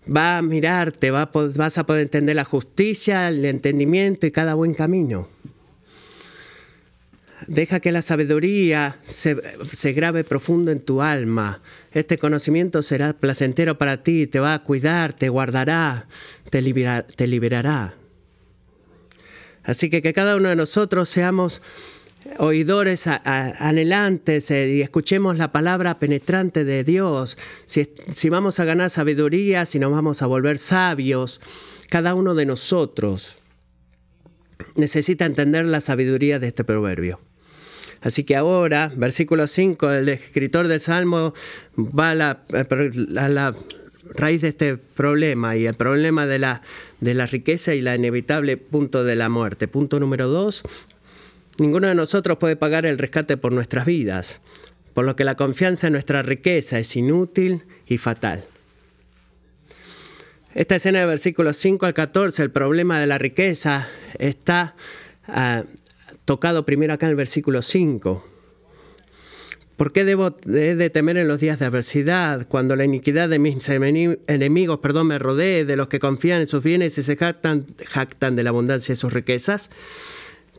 Va 0.09 0.39
a 0.39 0.43
mirarte, 0.43 1.11
va 1.11 1.31
vas 1.33 1.79
a 1.79 1.87
poder 1.87 2.03
entender 2.03 2.35
la 2.35 2.45
justicia, 2.45 3.29
el 3.29 3.45
entendimiento 3.45 4.27
y 4.27 4.33
cada 4.33 4.55
buen 4.55 4.75
camino. 4.75 5.29
Deja 7.49 7.81
que 7.81 7.93
la 7.93 8.03
sabiduría 8.03 8.99
se, 9.03 9.93
grabe 9.95 10.23
profundo 10.23 10.71
en 10.71 10.81
tu 10.81 11.01
alma. 11.01 11.63
Este 11.93 12.19
conocimiento 12.19 12.83
será 12.83 13.15
placentero 13.15 13.79
para 13.79 14.03
ti, 14.03 14.27
te 14.27 14.39
va 14.39 14.53
a 14.53 14.63
cuidar, 14.63 15.15
te 15.15 15.31
guardará, 15.31 16.07
te, 16.51 16.63
te 17.17 17.27
liberará. 17.27 17.95
Así 19.65 19.89
que 19.89 20.03
que 20.03 20.13
cada 20.13 20.37
uno 20.37 20.51
de 20.51 20.57
nosotros 20.57 21.09
seamos 21.09 21.63
oidores 22.37 23.07
anhelantes 23.07 24.51
eh, 24.51 24.69
y 24.69 24.83
escuchemos 24.83 25.39
la 25.39 25.51
palabra 25.51 25.99
penetrante 25.99 26.65
de 26.65 26.85
Dios. 26.85 27.39
Si, 27.65 27.89
si 28.13 28.29
vamos 28.29 28.61
a 28.61 28.67
ganar 28.67 28.91
sabiduría, 28.91 29.65
si 29.65 29.79
nos 29.79 29.91
vamos 29.91 30.21
a 30.21 30.27
volver 30.27 30.59
sabios, 30.59 31.41
cada 31.89 32.15
uno 32.15 32.35
de 32.35 32.45
nosotros 32.45 33.39
necesita 34.77 35.25
entender 35.25 35.65
la 35.65 35.81
sabiduría 35.81 36.39
de 36.39 36.49
este 36.49 36.63
proverbio. 36.65 37.21
Así 38.01 38.25
que 38.25 38.37
ahora, 38.37 38.93
versículo 38.95 39.47
5, 39.47 39.91
el 39.91 40.09
escritor 40.09 40.69
del 40.69 40.81
Salmo 40.81 41.35
va 41.77 42.11
a 42.11 42.15
la, 42.15 43.55
raíz 44.11 44.41
de 44.43 44.49
este 44.49 44.77
problema 44.77 45.57
y 45.57 45.67
el 45.67 45.75
problema 45.75 46.27
de 46.27 46.39
la, 46.39 46.63
de 47.01 47.15
la 47.15 47.27
riqueza 47.27 47.75
y 47.75 47.81
la 47.81 47.95
inevitable 47.95 48.57
punto 48.57 49.05
de 49.05 49.17
la 49.17 49.29
muerte. 49.29 49.69
Punto 49.69 50.01
número 50.01 50.29
2, 50.29 50.63
ninguno 51.59 51.89
de 51.89 51.95
nosotros 51.95 52.39
puede 52.39 52.57
pagar 52.57 52.87
el 52.87 52.99
rescate 52.99 53.37
por 53.37 53.53
nuestras 53.53 53.85
vidas, 53.85 54.41
por 54.95 55.05
lo 55.05 55.17
que 55.17 55.25
la 55.25 55.35
confianza 55.35 55.89
en 55.89 55.95
nuestra 55.95 56.23
riqueza 56.23 56.79
es 56.79 56.97
inútil 56.97 57.63
y 57.87 57.99
fatal. 57.99 58.45
Esta 60.55 60.77
escena 60.77 61.01
de 61.01 61.07
versículos 61.07 61.57
5 61.59 61.87
al 61.87 61.95
14, 61.95 62.43
el 62.43 62.51
problema 62.51 62.99
de 62.99 63.07
la 63.07 63.19
riqueza, 63.19 63.87
está 64.19 64.75
ah, 65.27 65.65
tocado 66.29 66.67
primero 66.67 66.93
acá 66.93 67.07
en 67.07 67.11
el 67.11 67.17
versículo 67.17 67.63
5. 67.63 68.23
¿Por 69.79 69.93
qué 69.93 70.05
debo 70.05 70.29
de 70.29 70.91
temer 70.91 71.17
en 71.17 71.27
los 71.27 71.41
días 71.41 71.59
de 71.59 71.65
adversidad, 71.65 72.47
cuando 72.47 72.77
la 72.77 72.85
iniquidad 72.85 73.31
de 73.31 73.39
mis 73.39 73.67
enemigos 73.71 74.81
perdón, 74.81 75.07
me 75.07 75.19
rodee, 75.19 75.65
de 75.65 75.77
los 75.77 75.89
que 75.89 75.99
confían 75.99 76.43
en 76.43 76.49
sus 76.49 76.63
bienes 76.63 76.99
y 76.99 77.03
se 77.03 77.17
jactan, 77.17 77.65
de 77.65 78.43
la 78.43 78.51
abundancia 78.51 78.93
de 78.93 78.97
sus 78.97 79.11
riquezas? 79.11 79.71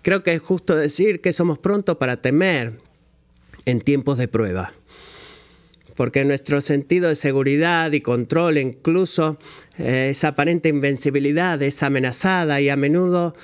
Creo 0.01 0.23
que 0.23 0.33
es 0.33 0.41
justo 0.41 0.75
decir 0.75 1.21
que 1.21 1.33
somos 1.33 1.59
prontos 1.59 1.97
para 1.97 2.19
temer 2.19 2.79
en 3.65 3.81
tiempos 3.81 4.17
de 4.17 4.27
prueba. 4.27 4.73
Porque 5.95 6.25
nuestro 6.25 6.61
sentido 6.61 7.09
de 7.09 7.15
seguridad 7.15 7.91
y 7.91 8.01
control, 8.01 8.57
incluso 8.57 9.37
eh, 9.77 10.07
esa 10.09 10.29
aparente 10.29 10.69
invencibilidad, 10.69 11.61
es 11.61 11.83
amenazada 11.83 12.59
y 12.59 12.69
a 12.69 12.75
menudo 12.75 13.35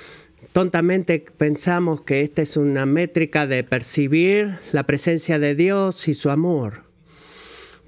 Tontamente 0.56 1.22
pensamos 1.36 2.00
que 2.00 2.22
esta 2.22 2.40
es 2.40 2.56
una 2.56 2.86
métrica 2.86 3.46
de 3.46 3.62
percibir 3.62 4.58
la 4.72 4.84
presencia 4.86 5.38
de 5.38 5.54
Dios 5.54 6.08
y 6.08 6.14
su 6.14 6.30
amor. 6.30 6.84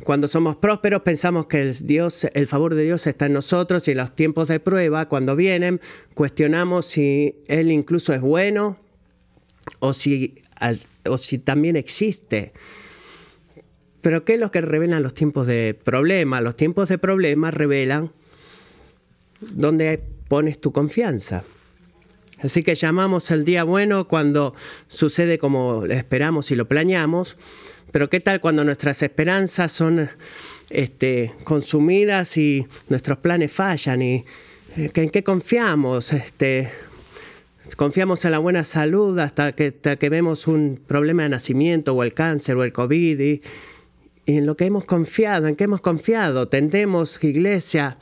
Cuando 0.05 0.29
somos 0.29 0.57
prósperos 0.57 1.01
pensamos 1.01 1.47
que 1.47 1.63
el, 1.63 1.75
Dios, 1.87 2.27
el 2.35 2.47
favor 2.47 2.75
de 2.75 2.83
Dios 2.83 3.07
está 3.07 3.25
en 3.25 3.33
nosotros 3.33 3.89
y 3.89 3.93
en 3.93 3.97
los 3.97 4.15
tiempos 4.15 4.49
de 4.49 4.61
prueba, 4.61 5.09
cuando 5.09 5.35
vienen, 5.35 5.81
cuestionamos 6.13 6.85
si 6.85 7.37
Él 7.47 7.71
incluso 7.71 8.13
es 8.13 8.21
bueno 8.21 8.79
o 9.79 9.95
si, 9.95 10.35
o 11.07 11.17
si 11.17 11.39
también 11.39 11.75
existe. 11.75 12.53
Pero 14.03 14.27
¿qué 14.27 14.35
es 14.35 14.41
lo 14.41 14.51
que 14.51 14.61
revelan 14.61 15.03
los 15.03 15.15
tiempos 15.15 15.47
de 15.47 15.73
problema? 15.73 16.43
Los 16.43 16.55
tiempos 16.55 16.91
de 16.91 16.99
problema 16.99 17.51
revelan 17.51 18.13
dónde 19.41 20.03
pones 20.29 20.61
tu 20.61 20.71
confianza. 20.71 21.45
Así 22.41 22.63
que 22.63 22.75
llamamos 22.75 23.31
el 23.33 23.45
día 23.45 23.65
bueno 23.65 24.07
cuando 24.07 24.55
sucede 24.87 25.39
como 25.39 25.85
esperamos 25.87 26.51
y 26.51 26.57
lo 26.57 26.69
planeamos, 26.69 27.37
pero 27.91 28.09
¿qué 28.09 28.21
tal 28.21 28.41
cuando 28.41 28.65
nuestras 28.65 29.03
esperanzas 29.03 29.73
son 29.73 30.09
este, 30.71 31.35
consumidas 31.45 32.37
y 32.37 32.67
nuestros 32.89 33.19
planes 33.19 33.53
fallan? 33.53 34.03
¿Y 34.03 34.25
eh, 34.77 34.91
en 34.95 35.11
qué 35.11 35.25
confiamos? 35.25 36.13
Este, 36.13 36.71
confiamos 37.77 38.25
en 38.25 38.31
la 38.31 38.39
buena 38.39 38.63
salud 38.63 39.19
hasta 39.19 39.53
que, 39.53 39.73
vemos 40.09 40.47
un 40.47 40.81
problema 40.87 41.25
de 41.25 41.31
nacimiento 41.31 41.93
o 41.95 42.05
el 42.05 42.15
cáncer 42.15 42.57
o 42.57 42.63
el 42.63 42.73
COVID 42.73 43.19
y, 43.19 43.43
y 44.27 44.37
en 44.37 44.47
lo 44.47 44.57
que 44.57 44.67
hemos 44.67 44.85
confiado, 44.85 45.49
en 45.49 45.57
qué 45.57 45.65
hemos 45.65 45.81
confiado. 45.81 46.47
Tendemos, 46.49 47.23
iglesia, 47.25 47.99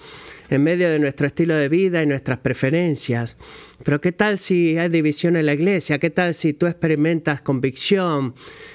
en 0.49 0.63
medio 0.63 0.91
de 0.91 0.99
nuestro 0.99 1.27
estilo 1.27 1.55
de 1.55 1.69
vida 1.69 2.03
y 2.03 2.07
nuestras 2.07 2.39
preferencias. 2.39 3.37
Pero 3.83 4.01
¿qué 4.01 4.13
tal 4.13 4.39
si 4.39 4.79
hay 4.79 4.89
división 4.89 5.37
en 5.37 5.47
la 5.47 5.55
iglesia? 5.55 5.99
¿Qué 5.99 6.11
tal 6.11 6.35
si 6.35 6.53
tú 6.53 6.67
experimentas 6.67 7.41
convicción 7.41 8.35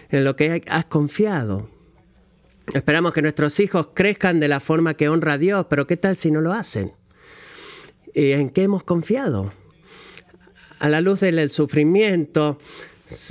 en 0.09 0.23
lo 0.23 0.35
que 0.35 0.61
has 0.67 0.85
confiado? 0.85 1.69
Esperamos 2.73 3.11
que 3.13 3.21
nuestros 3.21 3.59
hijos 3.59 3.89
crezcan 3.93 4.39
de 4.39 4.47
la 4.47 4.59
forma 4.59 4.93
que 4.93 5.09
honra 5.09 5.33
a 5.33 5.37
Dios, 5.37 5.65
pero 5.69 5.87
¿qué 5.87 5.97
tal 5.97 6.15
si 6.15 6.31
no 6.31 6.41
lo 6.41 6.53
hacen? 6.53 6.93
¿Y 8.13 8.31
en 8.31 8.49
qué 8.49 8.63
hemos 8.63 8.83
confiado? 8.83 9.53
A 10.79 10.89
la 10.89 11.01
luz 11.01 11.21
del 11.21 11.49
sufrimiento, 11.49 12.59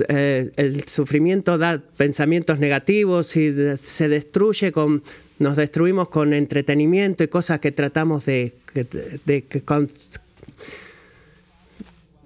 eh, 0.09 0.50
el 0.56 0.87
sufrimiento 0.87 1.59
da 1.59 1.82
pensamientos 1.97 2.59
negativos 2.59 3.37
y 3.37 3.54
se 3.82 4.09
destruye 4.09 4.73
con 4.73 5.02
nos 5.40 5.56
destruimos 5.56 6.11
con 6.11 6.32
entretenimiento 6.35 7.25
y 7.25 7.28
cosas 7.28 7.61
que 7.61 7.73
tratamos 7.73 8.26
de, 8.26 8.52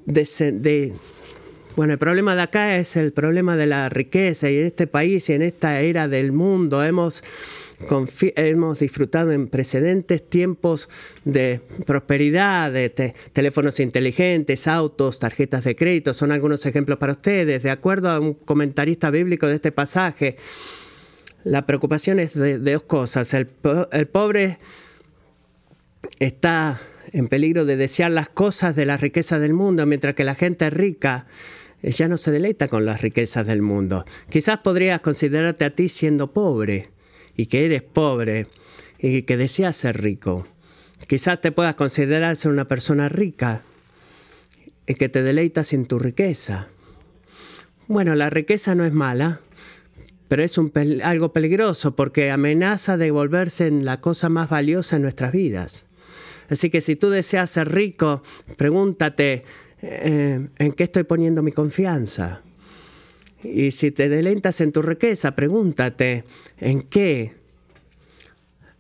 de, 0.05 0.95
bueno, 1.77 1.93
el 1.93 1.99
problema 1.99 2.35
de 2.35 2.43
acá 2.43 2.77
es 2.77 2.97
el 2.97 3.13
problema 3.13 3.57
de 3.57 3.67
la 3.67 3.89
riqueza 3.89 4.51
y 4.51 4.59
en 4.59 4.67
este 4.67 4.89
país 4.89 5.31
y 5.31 5.35
en 5.35 5.43
esta 5.43 5.81
era 5.81 6.09
del 6.09 6.33
mundo 6.33 6.83
hemos, 6.83 7.23
hemos 8.35 8.81
disfrutado 8.81 9.31
en 9.31 9.47
precedentes 9.47 10.29
tiempos 10.29 10.89
de 11.25 11.61
prosperidad, 11.87 12.73
de 12.73 13.15
teléfonos 13.33 13.79
inteligentes, 13.79 14.67
autos, 14.67 15.21
tarjetas 15.21 15.63
de 15.63 15.77
crédito, 15.77 16.15
son 16.15 16.33
algunos 16.33 16.67
ejemplos 16.67 16.99
para 16.99 17.13
ustedes. 17.13 17.63
De 17.63 17.71
acuerdo 17.71 18.11
a 18.11 18.19
un 18.19 18.35
comentarista 18.35 19.11
bíblico 19.11 19.47
de 19.47 19.55
este 19.55 19.71
pasaje, 19.71 20.37
la 21.45 21.67
preocupación 21.67 22.19
es 22.19 22.35
de, 22.35 22.59
dos 22.59 22.83
cosas. 22.83 23.33
El, 23.35 23.47
pobre 23.47 24.59
está 26.19 26.81
en 27.13 27.29
peligro 27.29 27.65
de 27.65 27.77
desear 27.77 28.11
las 28.11 28.29
cosas 28.29 28.75
de 28.75 28.87
la 28.87 28.97
riqueza 28.97 29.39
del 29.39 29.53
mundo, 29.53 29.87
mientras 29.87 30.15
que 30.15 30.25
la 30.25 30.35
gente 30.35 30.71
rica 30.71 31.27
eh, 31.83 31.91
ya 31.91 32.09
no 32.09 32.17
se 32.17 32.31
deleita 32.31 32.69
con 32.69 32.87
las 32.87 33.03
riquezas 33.03 33.47
del 33.47 33.63
mundo. 33.63 34.05
Quizás 34.31 34.59
podrías 34.59 35.01
considerarte 35.01 35.67
a 35.67 35.71
ti 35.71 35.89
siendo 35.89 36.33
pobre 36.33 36.91
y 37.37 37.47
que 37.47 37.67
eres 37.67 37.83
pobre 37.83 38.49
y 38.99 39.23
que 39.23 39.37
deseas 39.37 39.77
ser 39.77 40.03
rico. 40.03 40.47
Quizás 41.07 41.41
te 41.43 41.53
puedas 41.53 41.75
considerar 41.75 42.35
ser 42.37 42.51
una 42.51 42.67
persona 42.67 43.11
rica 43.11 43.63
y 44.87 44.95
que 44.95 45.11
te 45.11 45.23
deleitas 45.23 45.75
en 45.75 45.85
tu 45.85 45.99
riqueza. 45.99 46.69
Bueno, 47.87 48.15
la 48.15 48.31
riqueza 48.31 48.75
no 48.75 48.87
es 48.87 48.93
mala, 48.95 49.41
pero 50.29 50.43
es 50.43 50.59
un 50.59 50.73
algo 51.03 51.33
peligroso 51.33 51.95
porque 51.95 52.31
amenaza 52.31 52.97
de 52.97 53.11
volverse 53.11 53.67
en 53.67 53.85
la 53.85 54.01
cosa 54.01 54.29
más 54.29 54.49
valiosa 54.49 54.97
en 54.97 55.03
nuestras 55.03 55.33
vidas. 55.33 55.87
Así 56.49 56.71
que 56.71 56.81
si 56.81 56.97
tú 56.97 57.11
deseas 57.11 57.51
ser 57.51 57.73
rico, 57.73 58.23
pregúntate, 58.57 59.45
eh, 59.83 60.49
¿en 60.59 60.73
qué 60.73 60.85
estoy 60.85 61.05
poniendo 61.05 61.43
mi 61.43 61.53
confianza? 61.53 62.43
Y 63.43 63.71
si 63.73 63.91
te 63.91 64.09
delentas 64.09 64.61
en 64.61 64.73
tu 64.73 64.81
riqueza, 64.83 65.35
pregúntate, 65.37 66.25
¿en 66.59 66.83
qué 66.83 67.35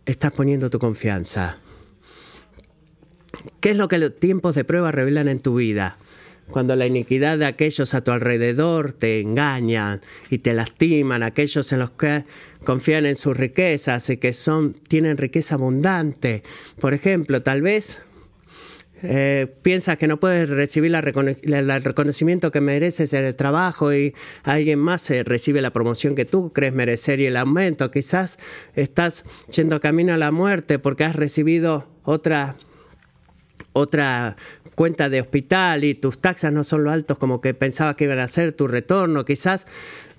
estás 0.06 0.32
poniendo 0.32 0.70
tu 0.70 0.78
confianza? 0.78 1.58
¿Qué 3.60 3.70
es 3.70 3.76
lo 3.76 3.88
que 3.88 3.98
los 3.98 4.18
tiempos 4.18 4.54
de 4.54 4.64
prueba 4.64 4.92
revelan 4.92 5.28
en 5.28 5.40
tu 5.40 5.56
vida? 5.56 5.98
Cuando 6.50 6.76
la 6.76 6.86
iniquidad 6.86 7.38
de 7.38 7.46
aquellos 7.46 7.94
a 7.94 8.02
tu 8.02 8.12
alrededor 8.12 8.92
te 8.92 9.20
engañan 9.20 10.00
y 10.30 10.38
te 10.38 10.52
lastiman, 10.52 11.22
aquellos 11.22 11.72
en 11.72 11.78
los 11.80 11.90
que 11.92 12.24
confían 12.64 13.06
en 13.06 13.16
sus 13.16 13.36
riquezas 13.36 14.08
y 14.10 14.18
que 14.18 14.32
son, 14.32 14.74
tienen 14.74 15.16
riqueza 15.16 15.56
abundante. 15.56 16.42
Por 16.78 16.94
ejemplo, 16.94 17.42
tal 17.42 17.62
vez 17.62 18.02
eh, 19.06 19.48
piensas 19.62 19.98
que 19.98 20.06
no 20.06 20.18
puedes 20.18 20.48
recibir 20.48 20.94
el 20.94 21.82
reconocimiento 21.82 22.50
que 22.50 22.62
mereces 22.62 23.12
en 23.12 23.24
el 23.24 23.36
trabajo 23.36 23.92
y 23.92 24.14
alguien 24.44 24.78
más 24.78 25.10
recibe 25.24 25.60
la 25.60 25.72
promoción 25.72 26.14
que 26.14 26.24
tú 26.24 26.52
crees 26.52 26.72
merecer 26.72 27.20
y 27.20 27.26
el 27.26 27.36
aumento. 27.36 27.90
Quizás 27.90 28.38
estás 28.74 29.24
yendo 29.54 29.80
camino 29.80 30.14
a 30.14 30.16
la 30.16 30.30
muerte 30.30 30.78
porque 30.78 31.04
has 31.04 31.16
recibido 31.16 31.86
otra 32.02 32.56
otra 33.72 34.36
cuenta 34.74 35.08
de 35.08 35.20
hospital 35.20 35.84
y 35.84 35.94
tus 35.94 36.18
taxas 36.18 36.52
no 36.52 36.64
son 36.64 36.84
lo 36.84 36.90
altos 36.90 37.18
como 37.18 37.40
que 37.40 37.54
pensabas 37.54 37.94
que 37.94 38.04
iban 38.04 38.18
a 38.18 38.28
ser 38.28 38.52
tu 38.52 38.66
retorno. 38.66 39.24
Quizás 39.24 39.66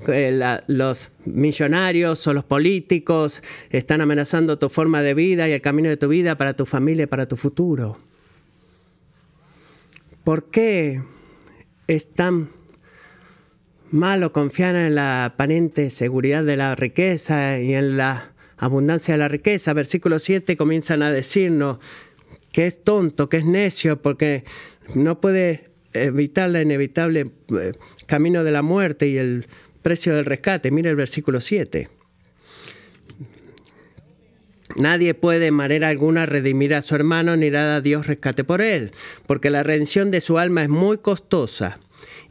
eh, 0.08 0.60
los 0.68 1.12
millonarios 1.26 2.26
o 2.28 2.34
los 2.34 2.44
políticos 2.44 3.42
están 3.70 4.02
amenazando 4.02 4.58
tu 4.58 4.70
forma 4.70 5.02
de 5.02 5.14
vida 5.14 5.48
y 5.48 5.52
el 5.52 5.62
camino 5.62 5.90
de 5.90 5.98
tu 5.98 6.08
vida 6.08 6.38
para 6.38 6.56
tu 6.56 6.66
familia 6.66 7.04
y 7.04 7.08
para 7.08 7.28
tu 7.28 7.36
futuro. 7.36 8.00
¿Por 10.24 10.50
qué 10.50 11.04
es 11.88 12.14
tan 12.14 12.50
malo 13.92 14.34
confiar 14.34 14.76
en 14.76 14.96
la 14.96 15.26
aparente 15.26 15.90
seguridad 15.90 16.44
de 16.44 16.58
la 16.58 16.76
riqueza 16.76 17.60
y 17.60 17.76
en 17.76 17.98
la 17.98 18.34
abundancia 18.58 19.14
de 19.14 19.20
la 19.20 19.28
riqueza? 19.28 19.74
Versículo 19.74 20.18
7 20.20 20.58
comienzan 20.58 21.04
a 21.04 21.12
decirnos 21.12 21.78
que 22.56 22.68
es 22.68 22.86
tonto, 22.86 23.28
que 23.28 23.36
es 23.36 23.46
necio, 23.46 24.02
porque 24.02 24.46
no 24.94 25.20
puede 25.20 25.72
evitar 25.92 26.50
la 26.50 26.62
inevitable 26.62 27.32
eh, 27.50 27.74
camino 28.06 28.46
de 28.46 28.52
la 28.54 28.62
muerte 28.62 29.10
y 29.10 29.18
el 29.18 29.46
precio 29.82 30.16
del 30.16 30.24
rescate. 30.24 30.72
Mira 30.72 30.90
el 30.90 30.96
versículo 30.96 31.42
7. 31.42 31.90
Nadie 34.78 35.16
puede 35.16 35.48
en 35.48 35.54
manera 35.54 35.90
alguna 35.90 36.26
redimir 36.26 36.74
a 36.76 36.82
su 36.82 36.96
hermano 36.96 37.36
ni 37.36 37.50
dar 37.50 37.68
a 37.68 37.82
Dios 37.82 38.08
rescate 38.08 38.46
por 38.46 38.62
él, 38.62 38.92
porque 39.28 39.50
la 39.50 39.64
redención 39.64 40.10
de 40.10 40.22
su 40.22 40.38
alma 40.38 40.64
es 40.64 40.70
muy 40.70 41.00
costosa 41.00 41.80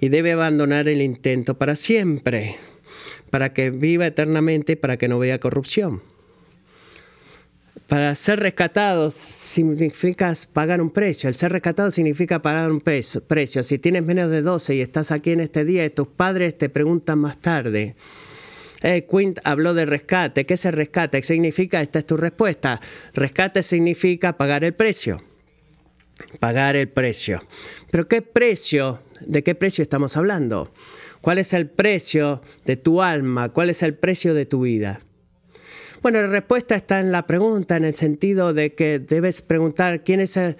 y 0.01 0.09
debe 0.09 0.33
abandonar 0.33 0.89
el 0.89 1.03
intento 1.03 1.59
para 1.59 1.77
siempre, 1.77 2.57
para 3.29 3.53
que 3.53 3.69
viva 3.69 4.07
eternamente 4.07 4.73
y 4.73 4.77
para 4.77 4.97
que 4.97 5.07
no 5.07 5.19
vea 5.19 5.39
corrupción 5.39 6.14
para 7.89 8.15
ser 8.15 8.41
rescatados 8.41 9.15
significa 9.15 10.33
pagar 10.53 10.81
un 10.81 10.91
precio. 10.91 11.29
El 11.29 11.35
ser 11.35 11.53
rescatado 11.53 11.91
significa 11.91 12.41
pagar 12.41 12.71
un 12.71 12.81
precio. 12.81 13.63
Si 13.63 13.79
tienes 13.79 14.03
menos 14.03 14.31
de 14.31 14.43
12 14.43 14.77
y 14.77 14.81
estás 14.81 15.11
aquí 15.11 15.33
en 15.33 15.41
este 15.41 15.65
día 15.65 15.85
y 15.85 15.91
tus 15.91 16.09
padres 16.09 16.57
te 16.57 16.69
preguntan 16.69 17.19
más 17.19 17.39
tarde, 17.39 17.95
eh, 18.83 19.07
Quint 19.11 19.39
habló 19.45 19.75
de 19.75 19.85
rescate. 19.85 20.47
¿Qué 20.47 20.55
es 20.55 20.65
el 20.65 20.73
rescate? 20.73 21.21
¿Qué 21.21 21.27
significa? 21.27 21.83
Esta 21.83 21.99
es 21.99 22.07
tu 22.07 22.17
respuesta. 22.17 22.81
Rescate 23.13 23.63
significa 23.63 24.37
pagar 24.37 24.65
el 24.65 24.75
precio. 24.75 25.23
Pagar 26.41 26.77
el 26.77 26.89
precio. 26.89 27.45
Pero 27.91 28.09
¿qué 28.09 28.23
precio? 28.23 29.03
¿De 29.21 29.43
qué 29.43 29.55
precio 29.55 29.83
estamos 29.83 30.17
hablando? 30.17 30.73
¿Cuál 31.21 31.39
es 31.39 31.53
el 31.53 31.69
precio 31.69 32.43
de 32.65 32.77
tu 32.77 33.03
alma? 33.03 33.51
¿Cuál 33.51 33.71
es 33.71 33.83
el 33.83 33.95
precio 33.95 34.35
de 34.35 34.47
tu 34.47 34.63
vida? 34.63 35.01
Bueno, 36.05 36.21
la 36.21 36.27
respuesta 36.27 36.75
está 36.75 37.01
en 37.01 37.13
la 37.13 37.27
pregunta, 37.27 37.79
en 37.79 37.85
el 37.87 37.95
sentido 37.95 38.53
de 38.53 38.75
que 38.75 38.99
debes 38.99 39.41
preguntar 39.41 40.05
quién 40.05 40.21
es 40.21 40.37
a, 40.37 40.55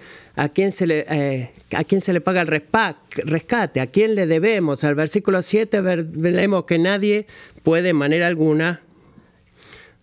quién 0.55 0.71
se 0.71 0.87
le, 0.87 1.05
eh, 1.07 1.51
a 1.71 1.83
quién 1.83 2.01
se 2.01 2.13
le 2.13 2.19
paga 2.19 2.41
el 2.41 2.47
rescate, 2.47 3.79
a 3.79 3.85
quién 3.85 4.15
le 4.15 4.25
debemos. 4.25 4.83
Al 4.83 4.95
versículo 4.95 5.43
7 5.43 5.81
vemos 5.81 6.65
que 6.65 6.79
nadie 6.79 7.27
puede 7.61 7.89
en 7.89 7.95
manera 7.95 8.25
alguna 8.25 8.81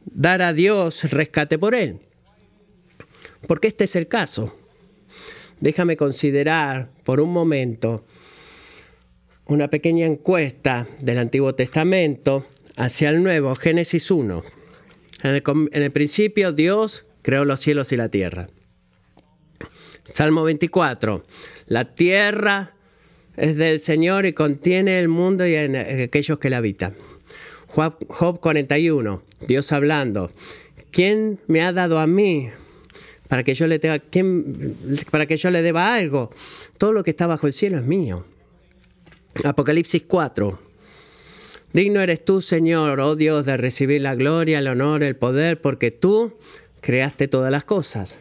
dar 0.04 0.42
a 0.42 0.52
Dios 0.52 1.10
rescate 1.10 1.58
por 1.58 1.74
él. 1.74 1.98
Porque 3.48 3.66
este 3.66 3.82
es 3.82 3.96
el 3.96 4.06
caso. 4.06 4.56
Déjame 5.58 5.96
considerar 5.96 6.90
por 7.02 7.20
un 7.20 7.32
momento 7.32 8.04
una 9.46 9.66
pequeña 9.66 10.06
encuesta 10.06 10.86
del 11.00 11.18
Antiguo 11.18 11.52
Testamento 11.56 12.46
hacia 12.76 13.08
el 13.08 13.24
Nuevo, 13.24 13.56
Génesis 13.56 14.08
1. 14.08 14.61
En 15.22 15.40
el, 15.72 15.92
principio 15.92 16.52
Dios 16.52 17.04
creó 17.22 17.44
los 17.44 17.60
cielos 17.60 17.92
y 17.92 17.96
la 17.96 18.08
tierra. 18.08 18.48
Salmo 20.04 20.42
24. 20.42 21.24
La 21.66 21.94
tierra 21.94 22.72
es 23.36 23.56
del 23.56 23.78
Señor 23.78 24.26
y 24.26 24.32
contiene 24.32 24.98
el 24.98 25.08
mundo 25.08 25.46
y 25.46 25.54
aquellos 25.54 26.38
que 26.38 26.50
la 26.50 26.56
habitan. 26.56 26.94
Job 27.68 28.40
41. 28.40 29.22
Dios 29.46 29.72
hablando. 29.72 30.30
¿Quién 30.90 31.40
me 31.46 31.62
ha 31.62 31.72
dado 31.72 32.00
a 32.00 32.06
mí 32.06 32.50
para 33.28 33.44
que 33.44 33.54
yo 33.54 33.66
le 33.66 33.78
tenga, 33.78 33.98
¿quién, 34.00 34.76
para 35.10 35.26
que 35.26 35.36
yo 35.36 35.50
le 35.50 35.62
deba 35.62 35.94
algo? 35.94 36.30
Todo 36.76 36.92
lo 36.92 37.04
que 37.04 37.10
está 37.10 37.26
bajo 37.26 37.46
el 37.46 37.52
cielo 37.52 37.78
es 37.78 37.84
mío. 37.84 38.26
Apocalipsis 39.44 40.02
4. 40.06 40.71
Digno 41.72 42.00
eres 42.00 42.22
tú, 42.22 42.42
Señor, 42.42 43.00
oh 43.00 43.16
Dios, 43.16 43.46
de 43.46 43.56
recibir 43.56 44.02
la 44.02 44.14
gloria, 44.14 44.58
el 44.58 44.68
honor, 44.68 45.02
el 45.02 45.16
poder, 45.16 45.58
porque 45.60 45.90
tú 45.90 46.34
creaste 46.82 47.28
todas 47.28 47.50
las 47.50 47.64
cosas. 47.64 48.18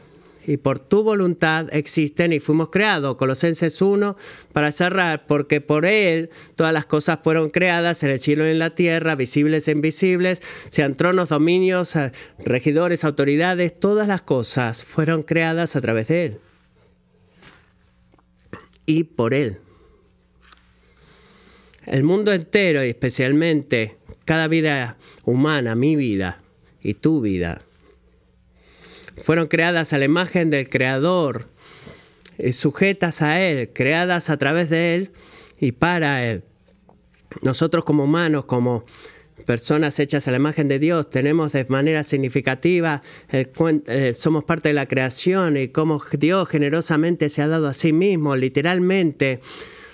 Y 0.47 0.57
por 0.57 0.79
tu 0.79 1.03
voluntad 1.03 1.67
existen 1.71 2.33
y 2.33 2.39
fuimos 2.39 2.69
creados. 2.69 3.15
Colosenses 3.15 3.81
1, 3.81 4.15
para 4.53 4.71
cerrar, 4.71 5.25
porque 5.27 5.59
por 5.59 5.85
Él 5.85 6.29
todas 6.55 6.73
las 6.73 6.85
cosas 6.85 7.19
fueron 7.21 7.49
creadas 7.49 8.03
en 8.03 8.11
el 8.11 8.19
cielo 8.19 8.47
y 8.47 8.51
en 8.51 8.59
la 8.59 8.73
tierra, 8.73 9.15
visibles 9.15 9.67
e 9.67 9.71
invisibles, 9.71 10.41
sean 10.69 10.95
tronos, 10.95 11.29
dominios, 11.29 11.95
eh, 11.95 12.11
regidores, 12.39 13.03
autoridades, 13.03 13.77
todas 13.77 14.07
las 14.07 14.21
cosas 14.21 14.83
fueron 14.83 15.23
creadas 15.23 15.75
a 15.75 15.81
través 15.81 16.07
de 16.07 16.25
Él. 16.25 16.39
Y 18.85 19.03
por 19.03 19.33
Él. 19.33 19.59
El 21.85 22.03
mundo 22.03 22.31
entero 22.31 22.83
y 22.85 22.89
especialmente 22.89 23.97
cada 24.25 24.47
vida 24.47 24.97
humana, 25.25 25.75
mi 25.75 25.95
vida 25.95 26.41
y 26.83 26.93
tu 26.93 27.21
vida, 27.21 27.61
fueron 29.23 29.47
creadas 29.47 29.93
a 29.93 29.97
la 29.97 30.05
imagen 30.05 30.49
del 30.49 30.69
Creador, 30.69 31.47
eh, 32.37 32.53
sujetas 32.53 33.21
a 33.21 33.41
Él, 33.41 33.71
creadas 33.73 34.29
a 34.29 34.37
través 34.37 34.69
de 34.69 34.95
Él 34.95 35.11
y 35.59 35.73
para 35.73 36.25
Él. 36.25 36.43
Nosotros 37.41 37.83
como 37.83 38.03
humanos, 38.03 38.45
como 38.45 38.85
personas 39.45 39.99
hechas 39.99 40.27
a 40.27 40.31
la 40.31 40.37
imagen 40.37 40.67
de 40.67 40.79
Dios, 40.79 41.09
tenemos 41.09 41.53
de 41.53 41.65
manera 41.65 42.03
significativa, 42.03 43.01
eh, 43.31 44.13
somos 44.15 44.43
parte 44.43 44.69
de 44.69 44.73
la 44.73 44.87
creación 44.87 45.57
y 45.57 45.69
como 45.69 46.01
Dios 46.17 46.47
generosamente 46.47 47.29
se 47.29 47.41
ha 47.41 47.47
dado 47.47 47.67
a 47.67 47.73
sí 47.73 47.91
mismo, 47.91 48.35
literalmente, 48.35 49.39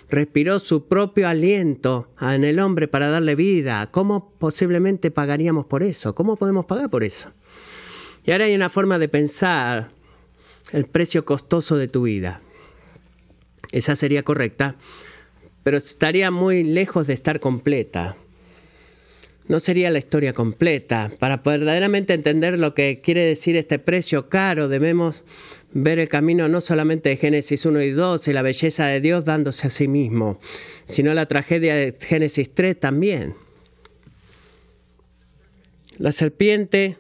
respiró 0.10 0.60
su 0.60 0.88
propio 0.88 1.28
aliento 1.28 2.10
en 2.22 2.44
el 2.44 2.60
hombre 2.60 2.88
para 2.88 3.10
darle 3.10 3.36
vida. 3.36 3.90
¿Cómo 3.92 4.32
posiblemente 4.38 5.12
pagaríamos 5.12 5.66
por 5.66 5.84
eso? 5.84 6.16
¿Cómo 6.16 6.38
podemos 6.38 6.66
pagar 6.66 6.90
por 6.90 7.04
eso? 7.04 7.32
Y 8.26 8.32
ahora 8.32 8.46
hay 8.46 8.56
una 8.56 8.70
forma 8.70 9.00
de 9.00 9.08
pensar 9.08 9.90
el 10.72 10.86
precio 10.86 11.26
costoso 11.26 11.78
de 11.78 11.88
tu 11.88 12.04
vida. 12.04 12.42
Esa 13.72 13.96
sería 13.96 14.24
correcta, 14.24 14.76
pero 15.64 15.78
estaría 15.78 16.32
muy 16.32 16.64
lejos 16.64 17.08
de 17.08 17.14
estar 17.14 17.40
completa. 17.40 18.16
No 19.48 19.60
sería 19.60 19.90
la 19.92 20.00
historia 20.00 20.34
completa. 20.34 21.10
Para 21.20 21.38
verdaderamente 21.38 22.14
entender 22.14 22.60
lo 22.60 22.74
que 22.74 23.00
quiere 23.02 23.24
decir 23.24 23.56
este 23.56 23.80
precio 23.80 24.28
caro, 24.28 24.68
debemos 24.68 25.24
ver 25.72 26.00
el 26.00 26.10
camino 26.10 26.50
no 26.50 26.60
solamente 26.60 27.10
de 27.10 27.18
Génesis 27.18 27.66
1 27.66 27.82
y 27.82 27.92
2 27.92 28.28
y 28.28 28.34
la 28.34 28.42
belleza 28.42 28.88
de 28.88 29.00
Dios 29.00 29.26
dándose 29.26 29.68
a 29.68 29.70
sí 29.70 29.88
mismo, 29.88 30.40
sino 30.86 31.14
la 31.14 31.28
tragedia 31.28 31.76
de 31.76 31.96
Génesis 32.00 32.54
3 32.54 32.80
también. 32.80 33.36
La 35.98 36.12
serpiente 36.12 36.98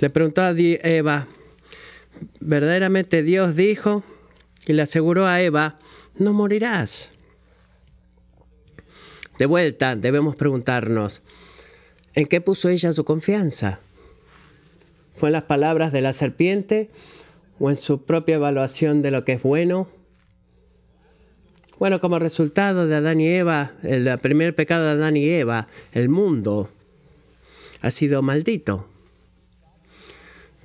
le 0.00 0.10
preguntó 0.10 0.42
a 0.42 0.54
Eva, 0.56 1.28
verdaderamente 2.40 3.22
Dios 3.22 3.54
dijo 3.54 4.02
y 4.66 4.72
le 4.72 4.82
aseguró 4.82 5.26
a 5.26 5.42
Eva, 5.42 5.78
no 6.16 6.32
morirás. 6.32 7.10
De 9.38 9.46
vuelta, 9.46 9.96
debemos 9.96 10.36
preguntarnos, 10.36 11.22
¿en 12.14 12.26
qué 12.26 12.40
puso 12.40 12.68
ella 12.68 12.92
su 12.92 13.04
confianza? 13.04 13.80
¿Fue 15.14 15.28
en 15.28 15.34
las 15.34 15.42
palabras 15.44 15.92
de 15.92 16.00
la 16.00 16.12
serpiente 16.12 16.90
o 17.60 17.70
en 17.70 17.76
su 17.76 18.02
propia 18.02 18.36
evaluación 18.36 19.02
de 19.02 19.12
lo 19.12 19.24
que 19.24 19.34
es 19.34 19.42
bueno. 19.42 19.88
Bueno, 21.78 22.00
como 22.00 22.18
resultado 22.18 22.86
de 22.86 22.96
Adán 22.96 23.20
y 23.20 23.28
Eva, 23.28 23.72
el 23.82 24.18
primer 24.18 24.54
pecado 24.54 24.86
de 24.86 24.92
Adán 24.92 25.16
y 25.16 25.28
Eva, 25.28 25.68
el 25.92 26.08
mundo 26.08 26.70
ha 27.82 27.90
sido 27.90 28.22
maldito. 28.22 28.88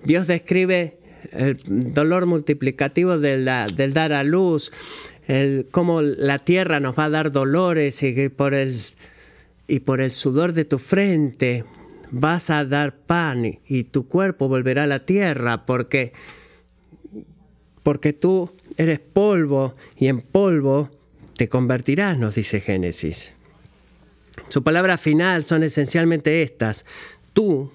Dios 0.03 0.27
describe 0.27 0.97
el 1.31 1.57
dolor 1.93 2.25
multiplicativo 2.25 3.17
del 3.17 3.45
dar 3.45 4.13
a 4.13 4.23
luz, 4.23 4.71
el, 5.27 5.67
cómo 5.71 6.01
la 6.01 6.39
tierra 6.39 6.79
nos 6.79 6.97
va 6.97 7.05
a 7.05 7.09
dar 7.09 7.31
dolores 7.31 8.03
y 8.03 8.29
por 8.29 8.53
el, 8.53 8.77
y 9.67 9.79
por 9.79 10.01
el 10.01 10.11
sudor 10.11 10.53
de 10.53 10.65
tu 10.65 10.79
frente 10.79 11.65
vas 12.11 12.49
a 12.49 12.65
dar 12.65 12.95
pan 12.95 13.59
y 13.67 13.83
tu 13.85 14.07
cuerpo 14.07 14.47
volverá 14.47 14.83
a 14.83 14.87
la 14.87 15.05
tierra 15.05 15.65
porque, 15.65 16.13
porque 17.83 18.13
tú 18.13 18.51
eres 18.77 18.99
polvo 18.99 19.75
y 19.97 20.07
en 20.07 20.21
polvo 20.21 20.91
te 21.35 21.49
convertirás, 21.49 22.17
nos 22.17 22.35
dice 22.35 22.61
Génesis. 22.61 23.33
Su 24.49 24.63
palabra 24.63 24.97
final 24.97 25.43
son 25.43 25.63
esencialmente 25.63 26.41
estas. 26.41 26.85
Tú 27.33 27.71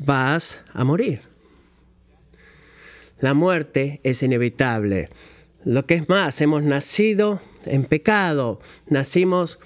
vas 0.00 0.60
a 0.72 0.84
morir. 0.84 1.20
La 3.20 3.34
muerte 3.34 4.00
es 4.02 4.22
inevitable. 4.22 5.08
Lo 5.64 5.86
que 5.86 5.94
es 5.94 6.08
más, 6.08 6.40
hemos 6.40 6.62
nacido 6.62 7.40
en 7.64 7.84
pecado, 7.84 8.60
nacimos 8.88 9.58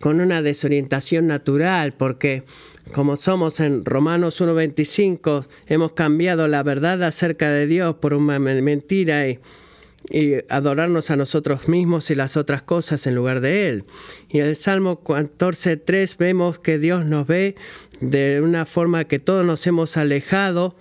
con 0.00 0.20
una 0.20 0.42
desorientación 0.42 1.26
natural 1.26 1.94
porque 1.94 2.44
como 2.92 3.16
somos 3.16 3.60
en 3.60 3.84
Romanos 3.84 4.40
1.25, 4.40 5.46
hemos 5.66 5.92
cambiado 5.92 6.48
la 6.48 6.62
verdad 6.62 7.02
acerca 7.02 7.50
de 7.50 7.66
Dios 7.66 7.96
por 7.96 8.14
una 8.14 8.38
mentira 8.38 9.28
y, 9.28 9.40
y, 10.10 10.34
adorarnos 10.48 11.10
a 11.10 11.16
nosotros 11.16 11.68
mismos 11.68 12.10
y 12.10 12.14
las 12.14 12.36
otras 12.36 12.62
cosas 12.62 13.06
en 13.06 13.14
lugar 13.14 13.40
de 13.40 13.68
Él. 13.68 13.84
Y 14.30 14.38
en 14.38 14.46
el 14.46 14.56
Salmo 14.56 15.02
14.3 15.04 16.16
vemos 16.16 16.58
que 16.58 16.78
Dios 16.78 17.04
nos 17.04 17.26
ve 17.26 17.56
de 18.00 18.40
una 18.42 18.64
forma 18.64 19.04
que 19.04 19.18
todos 19.18 19.44
nos 19.44 19.66
hemos 19.66 19.96
alejado 19.96 20.74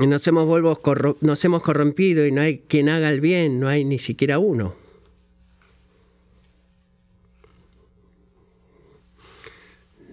y 0.00 0.06
nos 0.06 0.26
hemos, 0.26 0.48
nos 1.20 1.44
hemos 1.44 1.62
corrompido 1.62 2.26
y 2.26 2.32
no 2.32 2.40
hay 2.40 2.62
quien 2.66 2.88
haga 2.88 3.10
el 3.10 3.20
bien, 3.20 3.60
no 3.60 3.68
hay 3.68 3.84
ni 3.84 3.98
siquiera 3.98 4.38
uno. 4.38 4.81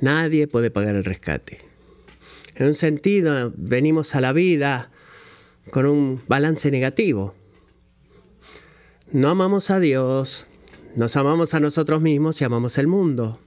Nadie 0.01 0.47
puede 0.47 0.71
pagar 0.71 0.95
el 0.95 1.03
rescate. 1.03 1.59
En 2.55 2.67
un 2.67 2.73
sentido, 2.73 3.53
venimos 3.55 4.15
a 4.15 4.21
la 4.21 4.33
vida 4.33 4.91
con 5.71 5.85
un 5.85 6.21
balance 6.27 6.71
negativo. 6.71 7.35
No 9.11 9.29
amamos 9.29 9.71
a 9.71 9.79
Dios, 9.79 10.45
nos 10.95 11.15
amamos 11.17 11.53
a 11.53 11.59
nosotros 11.59 12.01
mismos 12.01 12.41
y 12.41 12.45
amamos 12.45 12.77
el 12.77 12.87
mundo. 12.87 13.39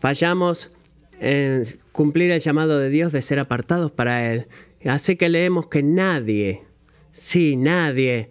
Fallamos 0.00 0.72
en 1.20 1.62
cumplir 1.92 2.30
el 2.30 2.40
llamado 2.40 2.78
de 2.78 2.90
Dios 2.90 3.12
de 3.12 3.22
ser 3.22 3.38
apartados 3.38 3.90
para 3.92 4.32
Él. 4.32 4.48
Así 4.84 5.16
que 5.16 5.28
leemos 5.28 5.68
que 5.68 5.82
nadie, 5.82 6.64
sí, 7.10 7.56
nadie 7.56 8.30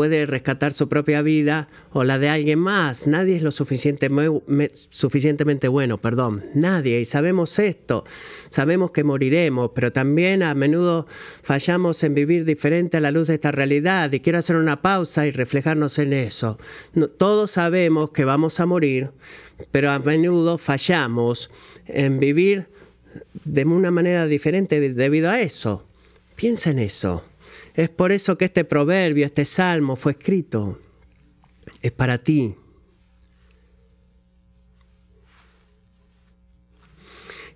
puede 0.00 0.24
rescatar 0.24 0.72
su 0.72 0.88
propia 0.88 1.20
vida 1.20 1.68
o 1.92 2.04
la 2.04 2.18
de 2.18 2.30
alguien 2.30 2.58
más. 2.58 3.06
Nadie 3.06 3.36
es 3.36 3.42
lo 3.42 3.50
suficientemente 3.50 5.68
bueno, 5.68 5.98
perdón. 5.98 6.42
Nadie. 6.54 7.00
Y 7.00 7.04
sabemos 7.04 7.58
esto. 7.58 8.04
Sabemos 8.48 8.92
que 8.92 9.04
moriremos, 9.04 9.72
pero 9.74 9.92
también 9.92 10.42
a 10.42 10.54
menudo 10.54 11.06
fallamos 11.42 12.02
en 12.02 12.14
vivir 12.14 12.46
diferente 12.46 12.96
a 12.96 13.00
la 13.00 13.10
luz 13.10 13.28
de 13.28 13.34
esta 13.34 13.52
realidad. 13.52 14.10
Y 14.10 14.20
quiero 14.20 14.38
hacer 14.38 14.56
una 14.56 14.80
pausa 14.80 15.26
y 15.26 15.32
reflejarnos 15.32 15.98
en 15.98 16.14
eso. 16.14 16.56
todos 17.18 17.50
sabemos 17.50 18.10
que 18.10 18.24
vamos 18.24 18.58
a 18.58 18.64
morir, 18.64 19.10
pero 19.70 19.90
a 19.90 19.98
menudo 19.98 20.56
fallamos 20.56 21.50
en 21.84 22.18
vivir 22.18 22.70
de 23.44 23.66
una 23.66 23.90
manera 23.90 24.24
diferente 24.24 24.80
debido 24.80 25.28
a 25.28 25.42
eso. 25.42 25.84
Piensa 26.36 26.70
en 26.70 26.78
eso. 26.78 27.22
Es 27.74 27.88
por 27.88 28.12
eso 28.12 28.36
que 28.36 28.46
este 28.46 28.64
proverbio, 28.64 29.24
este 29.24 29.44
salmo 29.44 29.96
fue 29.96 30.12
escrito. 30.12 30.80
Es 31.82 31.92
para 31.92 32.18
ti. 32.18 32.56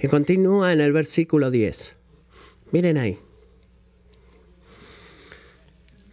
Y 0.00 0.08
continúa 0.08 0.72
en 0.72 0.80
el 0.80 0.92
versículo 0.92 1.50
10. 1.50 1.96
Miren 2.72 2.98
ahí. 2.98 3.18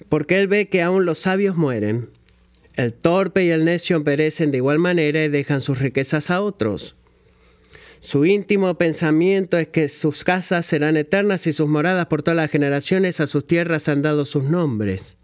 Porque 0.09 0.39
él 0.39 0.47
ve 0.47 0.69
que 0.69 0.81
aún 0.81 1.05
los 1.05 1.19
sabios 1.19 1.55
mueren, 1.55 2.09
el 2.75 2.93
torpe 2.93 3.43
y 3.43 3.49
el 3.49 3.65
necio 3.65 4.03
perecen 4.03 4.51
de 4.51 4.57
igual 4.57 4.79
manera 4.79 5.23
y 5.23 5.29
dejan 5.29 5.61
sus 5.61 5.79
riquezas 5.79 6.31
a 6.31 6.41
otros. 6.41 6.95
Su 8.01 8.25
íntimo 8.25 8.79
pensamiento 8.79 9.59
es 9.59 9.67
que 9.67 9.87
sus 9.87 10.23
casas 10.23 10.65
serán 10.65 10.97
eternas 10.97 11.45
y 11.45 11.53
sus 11.53 11.69
moradas 11.69 12.07
por 12.07 12.23
todas 12.23 12.35
las 12.35 12.49
generaciones 12.49 13.19
a 13.19 13.27
sus 13.27 13.45
tierras 13.45 13.87
han 13.89 14.01
dado 14.01 14.25
sus 14.25 14.43
nombres. 14.43 15.17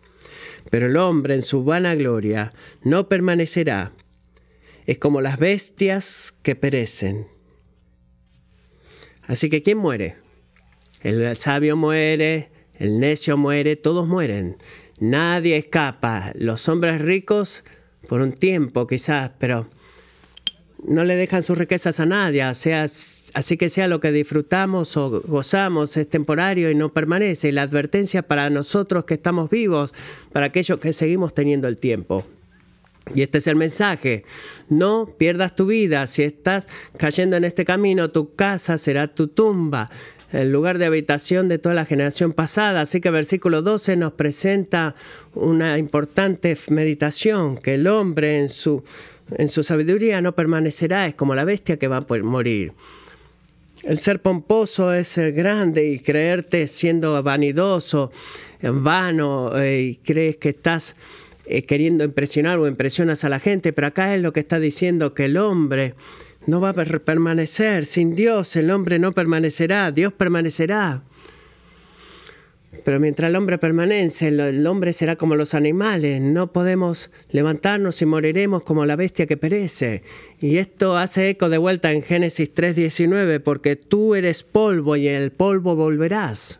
Pero 0.69 0.85
el 0.85 0.95
hombre 0.95 1.33
en 1.33 1.41
su 1.41 1.63
vana 1.63 1.95
gloria 1.95 2.53
no 2.83 3.09
permanecerá. 3.09 3.93
Es 4.85 4.99
como 4.99 5.21
las 5.21 5.39
bestias 5.39 6.35
que 6.43 6.55
perecen. 6.55 7.25
Así 9.23 9.49
que 9.49 9.63
¿quién 9.63 9.79
muere? 9.79 10.17
El 11.01 11.35
sabio 11.35 11.75
muere, 11.75 12.51
el 12.75 12.99
necio 12.99 13.37
muere, 13.37 13.75
todos 13.75 14.07
mueren. 14.07 14.55
Nadie 14.99 15.57
escapa. 15.57 16.31
Los 16.35 16.69
hombres 16.69 17.01
ricos 17.01 17.63
por 18.07 18.21
un 18.21 18.33
tiempo 18.33 18.85
quizás, 18.85 19.31
pero 19.39 19.67
no 20.85 21.03
le 21.03 21.15
dejan 21.15 21.43
sus 21.43 21.57
riquezas 21.57 21.99
a 21.99 22.05
nadie, 22.05 22.43
sea, 22.53 22.83
así 22.83 23.57
que 23.57 23.69
sea 23.69 23.87
lo 23.87 23.99
que 23.99 24.11
disfrutamos 24.11 24.95
o 24.97 25.21
gozamos 25.21 25.97
es 25.97 26.09
temporario 26.09 26.69
y 26.69 26.75
no 26.75 26.93
permanece. 26.93 27.51
La 27.51 27.63
advertencia 27.63 28.21
para 28.21 28.49
nosotros 28.49 29.05
que 29.05 29.15
estamos 29.15 29.49
vivos, 29.49 29.93
para 30.31 30.47
aquellos 30.47 30.79
que 30.79 30.93
seguimos 30.93 31.33
teniendo 31.33 31.67
el 31.67 31.77
tiempo. 31.77 32.25
Y 33.13 33.21
este 33.21 33.37
es 33.37 33.47
el 33.47 33.55
mensaje. 33.55 34.25
No 34.69 35.15
pierdas 35.17 35.55
tu 35.55 35.65
vida. 35.65 36.05
Si 36.07 36.23
estás 36.23 36.67
cayendo 36.97 37.37
en 37.37 37.45
este 37.45 37.63
camino, 37.63 38.11
tu 38.11 38.35
casa 38.35 38.77
será 38.77 39.07
tu 39.07 39.29
tumba, 39.29 39.89
el 40.31 40.51
lugar 40.51 40.77
de 40.77 40.87
habitación 40.87 41.47
de 41.47 41.57
toda 41.57 41.73
la 41.73 41.85
generación 41.85 42.33
pasada. 42.33 42.81
Así 42.81 42.99
que 42.99 43.09
versículo 43.09 43.61
12 43.61 43.95
nos 43.95 44.13
presenta 44.13 44.93
una 45.33 45.77
importante 45.77 46.55
meditación, 46.69 47.57
que 47.57 47.75
el 47.75 47.87
hombre 47.87 48.39
en 48.39 48.49
su 48.49 48.83
en 49.31 49.49
su 49.49 49.63
sabiduría 49.63 50.21
no 50.21 50.35
permanecerá, 50.35 51.07
es 51.07 51.15
como 51.15 51.35
la 51.35 51.43
bestia 51.43 51.77
que 51.77 51.87
va 51.87 51.97
a 51.97 52.23
morir. 52.23 52.73
El 53.83 53.99
ser 53.99 54.21
pomposo 54.21 54.91
es 54.93 55.07
ser 55.07 55.33
grande 55.33 55.87
y 55.87 55.99
creerte 55.99 56.67
siendo 56.67 57.21
vanidoso, 57.23 58.11
vano, 58.61 59.55
eh, 59.57 59.81
y 59.81 59.95
crees 59.97 60.37
que 60.37 60.49
estás 60.49 60.95
eh, 61.45 61.63
queriendo 61.63 62.03
impresionar 62.03 62.59
o 62.59 62.67
impresionas 62.67 63.23
a 63.23 63.29
la 63.29 63.39
gente, 63.39 63.71
pero 63.71 63.87
acá 63.87 64.13
es 64.15 64.21
lo 64.21 64.33
que 64.33 64.41
está 64.41 64.59
diciendo 64.59 65.13
que 65.13 65.25
el 65.25 65.37
hombre 65.37 65.93
no 66.45 66.59
va 66.59 66.69
a 66.69 66.73
permanecer. 66.73 67.85
Sin 67.85 68.15
Dios 68.15 68.55
el 68.55 68.71
hombre 68.71 68.99
no 68.99 69.11
permanecerá, 69.11 69.91
Dios 69.91 70.11
permanecerá. 70.11 71.03
Pero 72.84 72.99
mientras 72.99 73.30
el 73.30 73.36
hombre 73.36 73.58
permanece, 73.58 74.27
el 74.27 74.67
hombre 74.67 74.93
será 74.93 75.15
como 75.15 75.36
los 75.36 75.53
animales, 75.53 76.21
no 76.21 76.51
podemos 76.51 77.12
levantarnos 77.32 78.01
y 78.01 78.06
moriremos 78.06 78.63
como 78.63 78.86
la 78.86 78.95
bestia 78.95 79.25
que 79.25 79.38
perece. 79.38 80.03
Y 80.39 80.58
esto 80.58 80.97
hace 80.97 81.30
eco 81.30 81.49
de 81.49 81.58
vuelta 81.58 81.91
en 81.91 82.01
Génesis 82.01 82.53
3:19, 82.53 83.39
porque 83.39 83.75
tú 83.75 84.15
eres 84.15 84.43
polvo 84.43 84.95
y 84.95 85.08
el 85.08 85.32
polvo 85.32 85.75
volverás. 85.75 86.60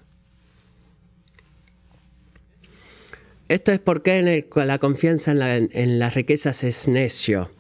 Esto 3.50 3.72
es 3.72 3.80
porque 3.80 4.18
en 4.18 4.68
la 4.68 4.80
confianza 4.80 5.32
en, 5.32 5.70
en 5.72 6.00
las 6.00 6.16
riquezas 6.16 6.64
es 6.64 6.88
necio, 6.88 7.52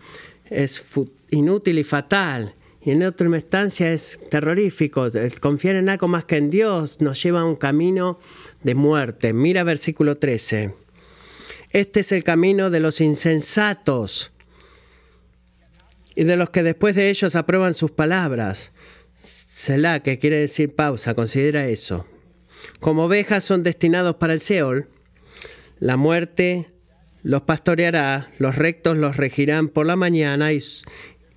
es 0.50 0.84
inútil 1.32 1.80
y 1.80 1.84
fatal. 1.84 2.54
Y 2.88 2.92
en 2.92 3.04
otra 3.04 3.28
instancia 3.28 3.92
es 3.92 4.18
terrorífico. 4.30 5.10
Confiar 5.42 5.76
en 5.76 5.90
algo 5.90 6.08
más 6.08 6.24
que 6.24 6.38
en 6.38 6.50
Dios 6.50 7.02
nos 7.02 7.22
lleva 7.22 7.42
a 7.42 7.46
un 7.46 7.58
camino 7.58 8.18
de 8.64 8.76
muerte. 8.76 9.34
Mira 9.34 9.66
versículo 9.66 10.18
13. 10.18 10.74
Este 11.72 12.00
es 12.00 12.14
el 12.14 12.24
camino 12.24 12.70
de 12.70 12.80
los 12.80 13.02
insensatos 13.02 14.32
y 16.16 16.24
de 16.24 16.38
los 16.38 16.50
que 16.50 16.64
después 16.64 16.96
de 16.96 17.10
ellos 17.10 17.36
aprueban 17.36 17.74
sus 17.74 17.92
palabras. 17.92 18.72
Selah, 19.16 20.02
que 20.02 20.18
quiere 20.18 20.40
decir 20.40 20.74
pausa, 20.74 21.14
considera 21.14 21.68
eso. 21.68 22.08
Como 22.80 23.04
ovejas 23.04 23.44
son 23.44 23.64
destinados 23.64 24.16
para 24.16 24.32
el 24.32 24.40
Seol, 24.40 24.88
la 25.80 25.98
muerte 25.98 26.68
los 27.22 27.42
pastoreará, 27.42 28.32
los 28.38 28.56
rectos 28.56 28.96
los 28.96 29.18
regirán 29.18 29.68
por 29.68 29.86
la 29.86 29.98
mañana 29.98 30.54
y, 30.54 30.62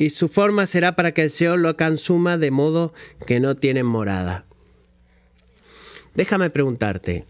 y 0.01 0.09
su 0.09 0.29
forma 0.29 0.67
será 0.67 0.97
para 0.97 1.13
que 1.13 1.21
el 1.21 1.29
Seol 1.29 1.61
lo 1.61 1.77
consuma 1.77 2.39
de 2.39 2.51
modo 2.51 2.95
que 3.27 3.39
no 3.39 3.55
tienen 3.55 3.85
morada. 3.85 4.47
Déjame 6.15 6.49
preguntarte, 6.49 7.27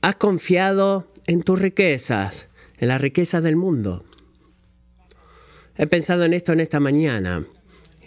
¿has 0.00 0.16
confiado 0.16 1.06
en 1.28 1.44
tus 1.44 1.60
riquezas, 1.60 2.48
en 2.78 2.88
las 2.88 3.00
riquezas 3.00 3.44
del 3.44 3.54
mundo? 3.54 4.04
He 5.76 5.86
pensado 5.86 6.24
en 6.24 6.32
esto 6.32 6.52
en 6.52 6.58
esta 6.58 6.80
mañana 6.80 7.46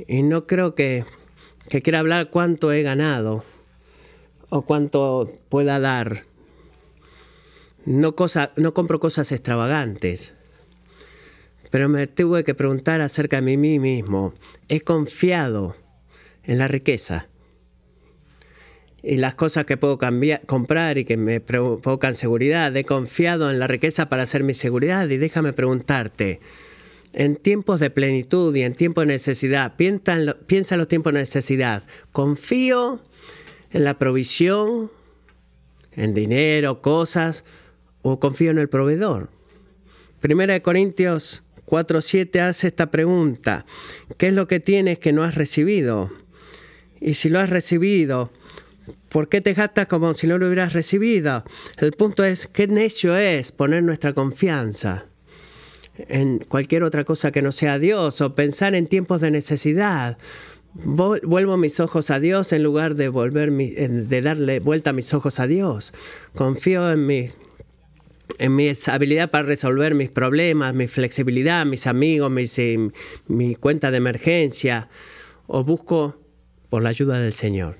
y 0.05 0.21
no 0.21 0.45
creo 0.45 0.75
que 0.75 1.05
que 1.69 1.81
quiera 1.81 1.99
hablar 1.99 2.31
cuánto 2.31 2.73
he 2.73 2.81
ganado 2.81 3.45
o 4.49 4.63
cuánto 4.63 5.31
pueda 5.47 5.79
dar. 5.79 6.23
No, 7.85 8.13
cosa, 8.15 8.51
no 8.57 8.73
compro 8.73 8.99
cosas 8.99 9.31
extravagantes, 9.31 10.33
pero 11.69 11.89
me 11.89 12.07
tuve 12.07 12.43
que 12.43 12.55
preguntar 12.55 13.01
acerca 13.01 13.41
de 13.41 13.57
mí 13.57 13.79
mismo. 13.79 14.33
He 14.67 14.81
confiado 14.81 15.75
en 16.43 16.57
la 16.57 16.67
riqueza 16.67 17.27
y 19.01 19.17
las 19.17 19.35
cosas 19.35 19.65
que 19.65 19.77
puedo 19.77 19.97
comprar 20.45 20.97
y 20.97 21.05
que 21.05 21.17
me 21.17 21.39
provocan 21.39 22.15
seguridad. 22.15 22.75
He 22.75 22.83
confiado 22.83 23.49
en 23.49 23.59
la 23.59 23.67
riqueza 23.67 24.09
para 24.09 24.23
hacer 24.23 24.43
mi 24.43 24.53
seguridad 24.53 25.07
y 25.09 25.17
déjame 25.17 25.53
preguntarte, 25.53 26.39
en 27.13 27.35
tiempos 27.35 27.79
de 27.79 27.89
plenitud 27.89 28.55
y 28.55 28.63
en 28.63 28.75
tiempos 28.75 29.03
de 29.03 29.13
necesidad, 29.13 29.75
piensa 29.75 30.15
en, 30.15 30.35
piensa 30.45 30.75
en 30.75 30.79
los 30.79 30.87
tiempos 30.87 31.13
de 31.13 31.19
necesidad, 31.19 31.83
confío 32.11 33.01
en 33.71 33.83
la 33.83 33.97
provisión, 33.97 34.91
en 35.93 36.13
dinero, 36.13 36.81
cosas, 36.81 37.43
o 38.01 38.19
confío 38.19 38.51
en 38.51 38.59
el 38.59 38.69
proveedor. 38.69 39.29
Primera 40.19 40.53
de 40.53 40.61
Corintios 40.61 41.43
4.7 41.69 42.39
hace 42.39 42.67
esta 42.67 42.89
pregunta, 42.89 43.65
¿qué 44.17 44.29
es 44.29 44.33
lo 44.33 44.47
que 44.47 44.59
tienes 44.59 44.97
que 44.97 45.13
no 45.13 45.23
has 45.23 45.35
recibido? 45.35 46.11
Y 46.99 47.13
si 47.13 47.29
lo 47.29 47.39
has 47.39 47.51
recibido, 47.51 48.31
¿por 49.09 49.29
qué 49.29 49.39
te 49.39 49.53
gastas 49.53 49.87
como 49.87 50.13
si 50.15 50.25
no 50.25 50.39
lo 50.39 50.47
hubieras 50.47 50.73
recibido? 50.73 51.43
El 51.77 51.91
punto 51.93 52.23
es, 52.23 52.47
¿qué 52.47 52.67
necio 52.67 53.15
es 53.15 53.51
poner 53.51 53.83
nuestra 53.83 54.13
confianza 54.13 55.05
en 55.97 56.39
cualquier 56.39 56.83
otra 56.83 57.03
cosa 57.03 57.31
que 57.31 57.43
no 57.43 57.51
sea 57.51 57.77
Dios 57.77 58.19
o 58.21 58.33
pensar 58.33 58.73
en 58.73 58.87
tiempos 58.87 59.21
de 59.21 59.29
necesidad? 59.29 60.17
Vuelvo 60.73 61.57
mis 61.57 61.79
ojos 61.79 62.09
a 62.09 62.19
Dios 62.19 62.51
en 62.51 62.63
lugar 62.63 62.95
de, 62.95 64.21
darle 64.21 64.59
vuelta 64.59 64.89
a 64.89 64.93
mis 64.93 65.13
ojos 65.13 65.39
a 65.39 65.45
Dios. 65.45 65.93
Confío 66.33 66.91
en 66.91 67.05
mi, 67.05 67.27
en 68.37 68.55
mi 68.55 68.71
habilidad 68.87 69.31
para 69.31 69.43
resolver 69.43 69.95
mis 69.95 70.11
problemas, 70.11 70.73
mi 70.73 70.87
flexibilidad, 70.87 71.65
mis 71.65 71.87
amigos, 71.87 72.31
eh, 72.59 72.89
mi 73.27 73.55
cuenta 73.55 73.91
de 73.91 73.97
emergencia. 73.97 74.89
O 75.47 75.63
busco 75.63 76.19
por 76.69 76.83
la 76.83 76.89
ayuda 76.89 77.19
del 77.19 77.33
Señor. 77.33 77.77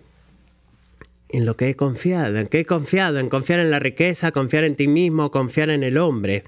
En 1.29 1.45
lo 1.45 1.55
que 1.55 1.69
he 1.69 1.75
confiado. 1.75 2.37
¿En 2.37 2.47
qué 2.47 2.61
he 2.61 2.65
confiado? 2.65 3.19
En 3.19 3.29
confiar 3.29 3.59
en 3.59 3.69
la 3.69 3.79
riqueza, 3.79 4.31
confiar 4.31 4.63
en 4.63 4.75
ti 4.75 4.87
mismo, 4.87 5.29
confiar 5.29 5.69
en 5.69 5.83
el 5.83 5.97
hombre. 5.97 6.43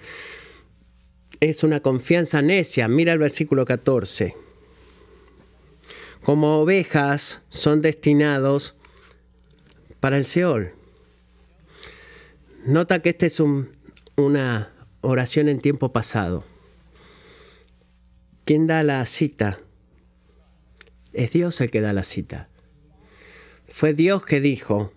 Es 1.40 1.64
una 1.64 1.82
confianza 1.82 2.42
necia. 2.42 2.88
Mira 2.88 3.14
el 3.14 3.20
versículo 3.20 3.66
14 3.66 4.36
como 6.24 6.60
ovejas 6.60 7.42
son 7.50 7.82
destinados 7.82 8.76
para 10.00 10.18
el 10.18 10.26
Seol. 10.26 10.74
Nota 12.66 13.02
que 13.02 13.10
esta 13.10 13.26
es 13.26 13.40
una 14.22 14.74
oración 15.02 15.50
en 15.50 15.60
tiempo 15.60 15.92
pasado. 15.92 16.46
¿Quién 18.46 18.68
da 18.68 18.84
la 18.84 19.06
cita? 19.06 19.60
Es 21.14 21.32
Dios 21.32 21.60
el 21.62 21.72
que 21.72 21.82
da 21.82 21.94
la 21.94 22.04
cita. 22.04 22.50
Fue 23.66 23.94
Dios 23.94 24.26
que 24.26 24.40
dijo, 24.40 24.94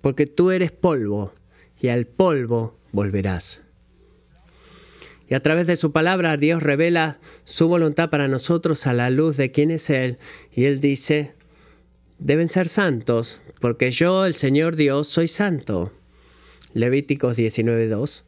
porque 0.00 0.26
tú 0.26 0.50
eres 0.50 0.72
polvo 0.72 1.32
y 1.80 1.88
al 1.88 2.06
polvo 2.06 2.78
volverás. 2.92 3.62
Y 5.28 5.34
a 5.34 5.40
través 5.40 5.66
de 5.66 5.76
su 5.76 5.92
palabra 5.92 6.36
Dios 6.36 6.62
revela 6.62 7.18
su 7.44 7.68
voluntad 7.68 8.10
para 8.10 8.28
nosotros 8.28 8.86
a 8.86 8.92
la 8.92 9.10
luz 9.10 9.36
de 9.36 9.50
quién 9.50 9.70
es 9.70 9.88
Él. 9.90 10.18
Y 10.52 10.66
Él 10.66 10.80
dice, 10.80 11.34
deben 12.18 12.48
ser 12.48 12.68
santos, 12.68 13.40
porque 13.60 13.90
yo, 13.90 14.26
el 14.26 14.34
Señor 14.34 14.76
Dios, 14.76 15.08
soy 15.08 15.28
santo. 15.28 15.92
Levíticos 16.74 17.38
19.2. 17.38 18.24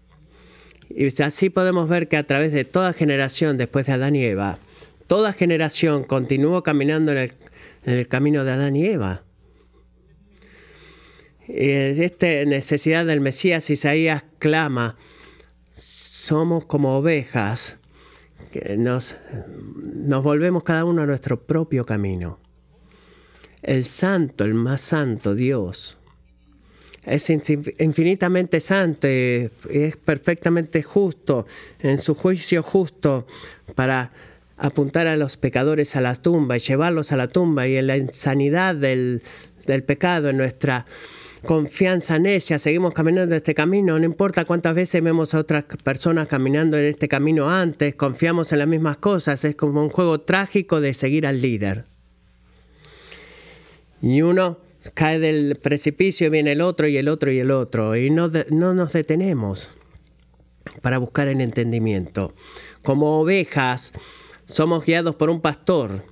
Y 0.88 1.22
así 1.22 1.50
podemos 1.50 1.88
ver 1.88 2.08
que 2.08 2.16
a 2.16 2.26
través 2.26 2.52
de 2.52 2.64
toda 2.64 2.92
generación 2.92 3.56
después 3.56 3.86
de 3.86 3.92
Adán 3.92 4.16
y 4.16 4.24
Eva, 4.24 4.58
toda 5.06 5.32
generación 5.32 6.04
continuó 6.04 6.62
caminando 6.62 7.12
en 7.12 7.32
el, 7.84 8.08
camino 8.08 8.44
de 8.44 8.52
Adán 8.52 8.76
y 8.76 8.86
Eva. 8.86 9.22
Y 11.48 11.68
esta 11.68 12.26
necesidad 12.44 13.04
del 13.04 13.20
Mesías, 13.20 13.68
Isaías 13.70 14.24
clama, 14.38 14.96
somos 15.72 16.64
como 16.64 16.96
ovejas, 16.96 17.76
que 18.52 18.76
nos, 18.76 19.16
nos 19.94 20.22
volvemos 20.22 20.64
cada 20.64 20.84
uno 20.84 21.02
a 21.02 21.06
nuestro 21.06 21.46
propio 21.46 21.84
camino. 21.84 22.38
El 23.62 23.84
santo, 23.84 24.44
el 24.44 24.54
más 24.54 24.80
santo 24.80 25.34
Dios, 25.34 25.98
es 27.06 27.30
infinitamente 27.30 28.58
santo 28.60 29.08
y 29.08 29.48
es 29.70 29.96
perfectamente 29.96 30.82
justo 30.82 31.46
en 31.80 31.98
su 31.98 32.14
juicio 32.14 32.62
justo 32.62 33.26
para 33.76 34.12
apuntar 34.56 35.06
a 35.06 35.16
los 35.16 35.36
pecadores 35.36 35.94
a 35.96 36.00
la 36.00 36.14
tumba 36.16 36.56
y 36.56 36.60
llevarlos 36.60 37.12
a 37.12 37.16
la 37.16 37.28
tumba 37.28 37.68
y 37.68 37.76
en 37.76 37.86
la 37.86 37.96
insanidad 37.96 38.74
del, 38.74 39.22
del 39.66 39.84
pecado, 39.84 40.30
en 40.30 40.38
nuestra 40.38 40.86
confianza 41.44 42.18
necia, 42.18 42.58
seguimos 42.58 42.92
caminando 42.92 43.36
este 43.36 43.54
camino, 43.54 43.98
no 43.98 44.04
importa 44.04 44.44
cuántas 44.44 44.74
veces 44.74 45.02
vemos 45.02 45.32
a 45.34 45.38
otras 45.38 45.64
personas 45.84 46.26
caminando 46.26 46.76
en 46.76 46.86
este 46.86 47.06
camino 47.06 47.48
antes, 47.50 47.94
confiamos 47.94 48.52
en 48.52 48.58
las 48.58 48.68
mismas 48.68 48.96
cosas, 48.96 49.44
es 49.44 49.54
como 49.54 49.80
un 49.80 49.90
juego 49.90 50.22
trágico 50.22 50.80
de 50.80 50.92
seguir 50.92 51.26
al 51.26 51.40
líder. 51.40 51.84
Y 54.02 54.22
uno 54.22 54.58
cae 54.94 55.18
del 55.18 55.56
precipicio, 55.56 56.30
viene 56.30 56.52
el 56.52 56.60
otro 56.60 56.86
y 56.86 56.96
el 56.96 57.08
otro 57.08 57.30
y 57.30 57.38
el 57.38 57.50
otro, 57.50 57.96
y 57.96 58.10
no, 58.10 58.30
no 58.50 58.74
nos 58.74 58.92
detenemos 58.92 59.70
para 60.82 60.98
buscar 60.98 61.28
el 61.28 61.40
entendimiento. 61.40 62.34
Como 62.82 63.20
ovejas, 63.20 63.92
somos 64.44 64.84
guiados 64.84 65.14
por 65.14 65.30
un 65.30 65.40
pastor 65.40 66.04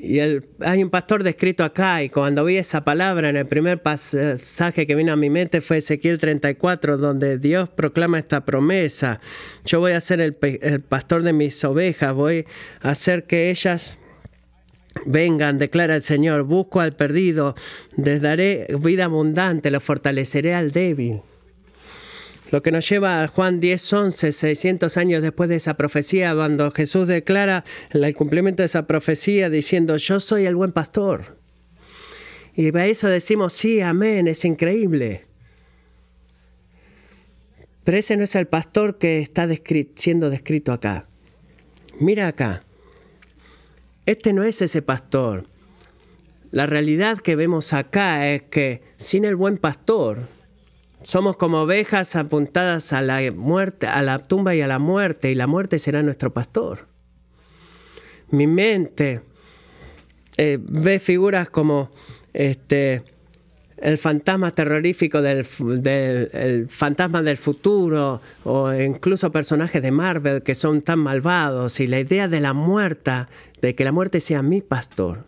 y 0.00 0.20
hay 0.20 0.82
un 0.82 0.90
pastor 0.90 1.24
descrito 1.24 1.64
acá 1.64 2.02
y 2.04 2.08
cuando 2.08 2.44
vi 2.44 2.56
esa 2.56 2.84
palabra 2.84 3.30
en 3.30 3.36
el 3.36 3.46
primer 3.46 3.82
pasaje 3.82 4.86
que 4.86 4.94
vino 4.94 5.12
a 5.12 5.16
mi 5.16 5.28
mente 5.28 5.60
fue 5.60 5.78
Ezequiel 5.78 6.18
34, 6.18 6.98
donde 6.98 7.38
Dios 7.38 7.68
proclama 7.68 8.18
esta 8.18 8.44
promesa. 8.44 9.20
Yo 9.64 9.80
voy 9.80 9.92
a 9.92 10.00
ser 10.00 10.20
el, 10.20 10.36
el 10.40 10.80
pastor 10.80 11.22
de 11.22 11.32
mis 11.32 11.64
ovejas, 11.64 12.14
voy 12.14 12.46
a 12.80 12.90
hacer 12.90 13.24
que 13.24 13.50
ellas 13.50 13.98
vengan, 15.06 15.58
declara 15.58 15.96
el 15.96 16.02
Señor, 16.02 16.42
busco 16.44 16.80
al 16.80 16.92
perdido, 16.92 17.54
les 17.96 18.22
daré 18.22 18.66
vida 18.80 19.04
abundante, 19.06 19.70
lo 19.70 19.80
fortaleceré 19.80 20.54
al 20.54 20.72
débil. 20.72 21.20
Lo 22.50 22.62
que 22.62 22.72
nos 22.72 22.88
lleva 22.88 23.22
a 23.22 23.28
Juan 23.28 23.60
10, 23.60 23.92
11, 23.92 24.32
600 24.32 24.96
años 24.96 25.22
después 25.22 25.50
de 25.50 25.56
esa 25.56 25.74
profecía, 25.74 26.34
cuando 26.34 26.70
Jesús 26.70 27.06
declara 27.06 27.64
el 27.90 28.14
cumplimiento 28.14 28.62
de 28.62 28.66
esa 28.66 28.86
profecía 28.86 29.50
diciendo, 29.50 29.98
yo 29.98 30.18
soy 30.18 30.46
el 30.46 30.56
buen 30.56 30.72
pastor. 30.72 31.36
Y 32.56 32.72
para 32.72 32.86
eso 32.86 33.08
decimos, 33.08 33.52
sí, 33.52 33.80
amén, 33.80 34.26
es 34.28 34.44
increíble. 34.44 35.26
Pero 37.84 37.98
ese 37.98 38.16
no 38.16 38.24
es 38.24 38.34
el 38.34 38.46
pastor 38.46 38.98
que 38.98 39.20
está 39.20 39.48
siendo 39.94 40.30
descrito 40.30 40.72
acá. 40.72 41.06
Mira 42.00 42.28
acá. 42.28 42.62
Este 44.08 44.32
no 44.32 44.42
es 44.42 44.62
ese 44.62 44.80
pastor. 44.80 45.44
La 46.50 46.64
realidad 46.64 47.18
que 47.18 47.36
vemos 47.36 47.74
acá 47.74 48.26
es 48.26 48.40
que 48.40 48.82
sin 48.96 49.26
el 49.26 49.36
buen 49.36 49.58
pastor, 49.58 50.20
somos 51.02 51.36
como 51.36 51.60
ovejas 51.60 52.16
apuntadas 52.16 52.94
a 52.94 53.02
la 53.02 53.30
muerte, 53.32 53.86
a 53.86 54.00
la 54.00 54.18
tumba 54.18 54.54
y 54.54 54.62
a 54.62 54.66
la 54.66 54.78
muerte, 54.78 55.30
y 55.30 55.34
la 55.34 55.46
muerte 55.46 55.78
será 55.78 56.02
nuestro 56.02 56.32
pastor. 56.32 56.88
Mi 58.30 58.46
mente 58.46 59.20
eh, 60.38 60.56
ve 60.58 61.00
figuras 61.00 61.50
como 61.50 61.90
este, 62.32 63.02
el 63.80 63.98
fantasma 63.98 64.50
terrorífico 64.50 65.22
del, 65.22 65.44
fantasma 66.68 67.22
del 67.22 67.36
futuro 67.36 68.20
o 68.44 68.72
incluso 68.72 69.30
personajes 69.32 69.82
de 69.82 69.90
Marvel 69.90 70.42
que 70.42 70.54
son 70.54 70.80
tan 70.80 70.98
malvados 70.98 71.80
y 71.80 71.86
la 71.86 72.00
idea 72.00 72.28
de 72.28 72.40
la 72.40 72.52
muerta, 72.52 73.28
de 73.60 73.74
que 73.74 73.84
la 73.84 73.92
muerte 73.92 74.20
sea 74.20 74.42
mi 74.42 74.60
pastor 74.60 75.24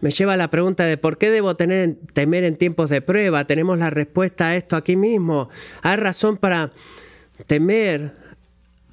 me 0.00 0.10
lleva 0.10 0.34
a 0.34 0.36
la 0.36 0.50
pregunta 0.50 0.84
de 0.84 0.96
por 0.96 1.18
qué 1.18 1.30
debo 1.30 1.56
tener, 1.56 1.96
temer 2.12 2.44
en 2.44 2.56
tiempos 2.56 2.88
de 2.88 3.02
prueba. 3.02 3.46
Tenemos 3.46 3.78
la 3.78 3.90
respuesta 3.90 4.48
a 4.48 4.56
esto 4.56 4.76
aquí 4.76 4.96
mismo. 4.96 5.48
Hay 5.82 5.96
razón 5.96 6.36
para 6.36 6.72
temer 7.46 8.14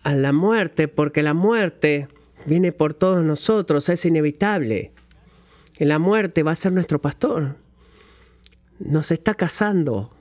a 0.03 0.15
la 0.15 0.33
muerte, 0.33 0.87
porque 0.87 1.21
la 1.21 1.33
muerte 1.33 2.07
viene 2.45 2.71
por 2.71 2.93
todos 2.93 3.23
nosotros, 3.23 3.89
es 3.89 4.05
inevitable. 4.05 4.93
Y 5.77 5.85
la 5.85 5.99
muerte 5.99 6.43
va 6.43 6.51
a 6.51 6.55
ser 6.55 6.71
nuestro 6.71 7.01
pastor. 7.01 7.57
Nos 8.79 9.11
está 9.11 9.33
casando. 9.33 10.11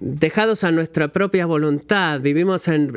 Dejados 0.00 0.62
a 0.62 0.70
nuestra 0.70 1.08
propia 1.08 1.46
voluntad, 1.46 2.20
vivimos 2.20 2.68
en 2.68 2.92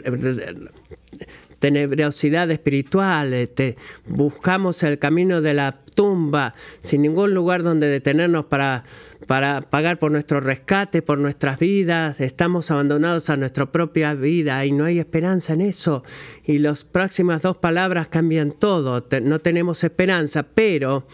tenebrosidad 1.61 2.49
espiritual, 2.49 3.33
este, 3.33 3.77
buscamos 4.07 4.81
el 4.81 4.97
camino 4.97 5.41
de 5.41 5.53
la 5.53 5.79
tumba 5.95 6.55
sin 6.79 7.03
ningún 7.03 7.35
lugar 7.35 7.61
donde 7.61 7.87
detenernos 7.87 8.45
para, 8.45 8.83
para 9.27 9.61
pagar 9.61 9.99
por 9.99 10.11
nuestro 10.11 10.41
rescate, 10.41 11.03
por 11.03 11.19
nuestras 11.19 11.59
vidas, 11.59 12.19
estamos 12.19 12.71
abandonados 12.71 13.29
a 13.29 13.37
nuestra 13.37 13.71
propia 13.71 14.15
vida 14.15 14.65
y 14.65 14.71
no 14.71 14.85
hay 14.85 14.97
esperanza 14.97 15.53
en 15.53 15.61
eso. 15.61 16.03
Y 16.43 16.57
las 16.57 16.83
próximas 16.83 17.43
dos 17.43 17.57
palabras 17.57 18.07
cambian 18.07 18.51
todo, 18.51 19.05
no 19.21 19.39
tenemos 19.39 19.83
esperanza, 19.83 20.41
pero, 20.41 21.05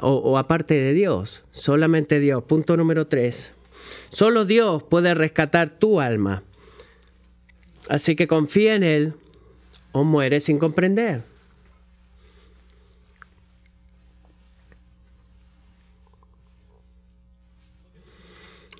o, 0.00 0.36
aparte 0.38 0.74
de 0.74 0.92
Dios, 0.92 1.44
solamente 1.50 2.20
Dios. 2.20 2.42
Punto 2.44 2.76
número 2.76 3.06
tres. 3.06 3.52
Solo 4.08 4.44
Dios 4.44 4.82
puede 4.82 5.14
rescatar 5.14 5.70
tu 5.70 6.00
alma. 6.00 6.42
Así 7.88 8.16
que 8.16 8.26
confía 8.26 8.74
en 8.74 8.82
Él 8.82 9.14
o 9.92 10.04
muere 10.04 10.40
sin 10.40 10.58
comprender. 10.58 11.22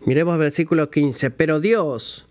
Miremos 0.04 0.38
versículo 0.38 0.90
15. 0.90 1.30
Pero 1.30 1.60
Dios 1.60 2.26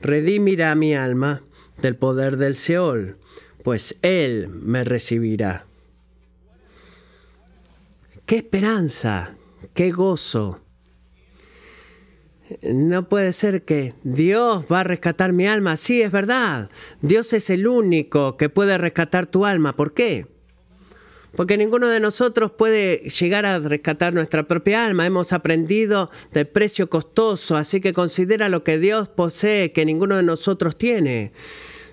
redimirá 0.00 0.74
mi 0.74 0.94
alma 0.94 1.42
del 1.82 1.96
poder 1.96 2.36
del 2.36 2.56
Seol, 2.56 3.16
pues 3.64 3.96
Él 4.02 4.48
me 4.48 4.84
recibirá. 4.84 5.67
¡Qué 8.28 8.36
esperanza! 8.36 9.38
¡Qué 9.72 9.90
gozo! 9.90 10.60
No 12.62 13.08
puede 13.08 13.32
ser 13.32 13.64
que 13.64 13.94
Dios 14.04 14.66
va 14.70 14.80
a 14.80 14.84
rescatar 14.84 15.32
mi 15.32 15.46
alma. 15.46 15.78
Sí, 15.78 16.02
es 16.02 16.12
verdad. 16.12 16.70
Dios 17.00 17.32
es 17.32 17.48
el 17.48 17.66
único 17.66 18.36
que 18.36 18.50
puede 18.50 18.76
rescatar 18.76 19.28
tu 19.28 19.46
alma. 19.46 19.74
¿Por 19.74 19.94
qué? 19.94 20.26
Porque 21.36 21.56
ninguno 21.56 21.88
de 21.88 22.00
nosotros 22.00 22.50
puede 22.50 22.98
llegar 22.98 23.46
a 23.46 23.60
rescatar 23.60 24.12
nuestra 24.12 24.46
propia 24.46 24.84
alma. 24.84 25.06
Hemos 25.06 25.32
aprendido 25.32 26.10
del 26.30 26.48
precio 26.48 26.90
costoso, 26.90 27.56
así 27.56 27.80
que 27.80 27.94
considera 27.94 28.50
lo 28.50 28.62
que 28.62 28.78
Dios 28.78 29.08
posee 29.08 29.72
que 29.72 29.86
ninguno 29.86 30.16
de 30.16 30.22
nosotros 30.22 30.76
tiene. 30.76 31.32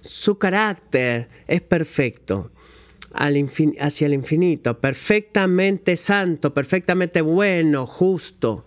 Su 0.01 0.37
carácter 0.37 1.29
es 1.47 1.61
perfecto 1.61 2.51
hacia 3.17 4.07
el 4.07 4.13
infinito, 4.13 4.79
perfectamente 4.79 5.95
santo, 5.95 6.53
perfectamente 6.53 7.21
bueno, 7.21 7.85
justo 7.85 8.65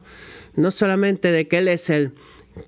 no 0.58 0.72
solamente 0.72 1.30
de 1.30 1.46
que 1.46 1.58
Él 1.58 1.68
es 1.68 1.88
el 1.88 2.12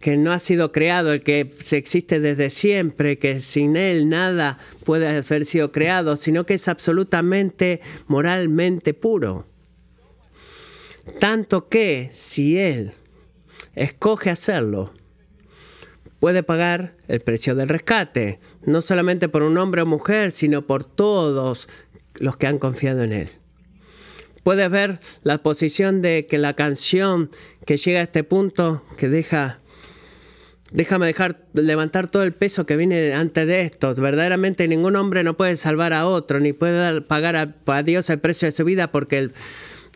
que 0.00 0.16
no 0.16 0.32
ha 0.32 0.38
sido 0.38 0.70
creado, 0.70 1.12
el 1.12 1.22
que 1.22 1.44
se 1.46 1.76
existe 1.76 2.20
desde 2.20 2.48
siempre, 2.48 3.18
que 3.18 3.40
sin 3.40 3.76
Él 3.76 4.08
nada 4.08 4.58
puede 4.84 5.08
haber 5.08 5.44
sido 5.44 5.72
creado, 5.72 6.16
sino 6.16 6.46
que 6.46 6.54
es 6.54 6.68
absolutamente 6.68 7.80
moralmente 8.06 8.94
puro. 8.94 9.48
Tanto 11.18 11.68
que 11.68 12.08
si 12.12 12.58
Él 12.58 12.92
escoge 13.74 14.30
hacerlo, 14.30 14.92
puede 16.20 16.42
pagar 16.42 16.94
el 17.08 17.20
precio 17.20 17.54
del 17.54 17.68
rescate, 17.68 18.38
no 18.64 18.82
solamente 18.82 19.28
por 19.28 19.42
un 19.42 19.58
hombre 19.58 19.82
o 19.82 19.86
mujer, 19.86 20.30
sino 20.30 20.66
por 20.66 20.84
todos 20.84 21.68
los 22.18 22.36
que 22.36 22.46
han 22.46 22.58
confiado 22.58 23.02
en 23.02 23.12
Él. 23.12 23.28
Puedes 24.42 24.70
ver 24.70 25.00
la 25.22 25.42
posición 25.42 26.02
de 26.02 26.26
que 26.26 26.38
la 26.38 26.54
canción 26.54 27.28
que 27.66 27.76
llega 27.76 28.00
a 28.00 28.04
este 28.04 28.24
punto, 28.24 28.84
que 28.96 29.08
deja, 29.08 29.60
déjame 30.70 31.06
dejar 31.06 31.46
levantar 31.52 32.10
todo 32.10 32.22
el 32.22 32.32
peso 32.32 32.64
que 32.64 32.76
viene 32.76 33.12
antes 33.14 33.46
de 33.46 33.62
esto. 33.62 33.94
Verdaderamente 33.94 34.68
ningún 34.68 34.96
hombre 34.96 35.24
no 35.24 35.36
puede 35.36 35.56
salvar 35.56 35.92
a 35.92 36.06
otro, 36.06 36.40
ni 36.40 36.52
puede 36.52 37.00
pagar 37.02 37.36
a, 37.36 37.82
Dios 37.82 38.08
el 38.10 38.18
precio 38.18 38.46
de 38.46 38.52
su 38.52 38.64
vida, 38.64 38.92
porque 38.92 39.18
el, 39.18 39.32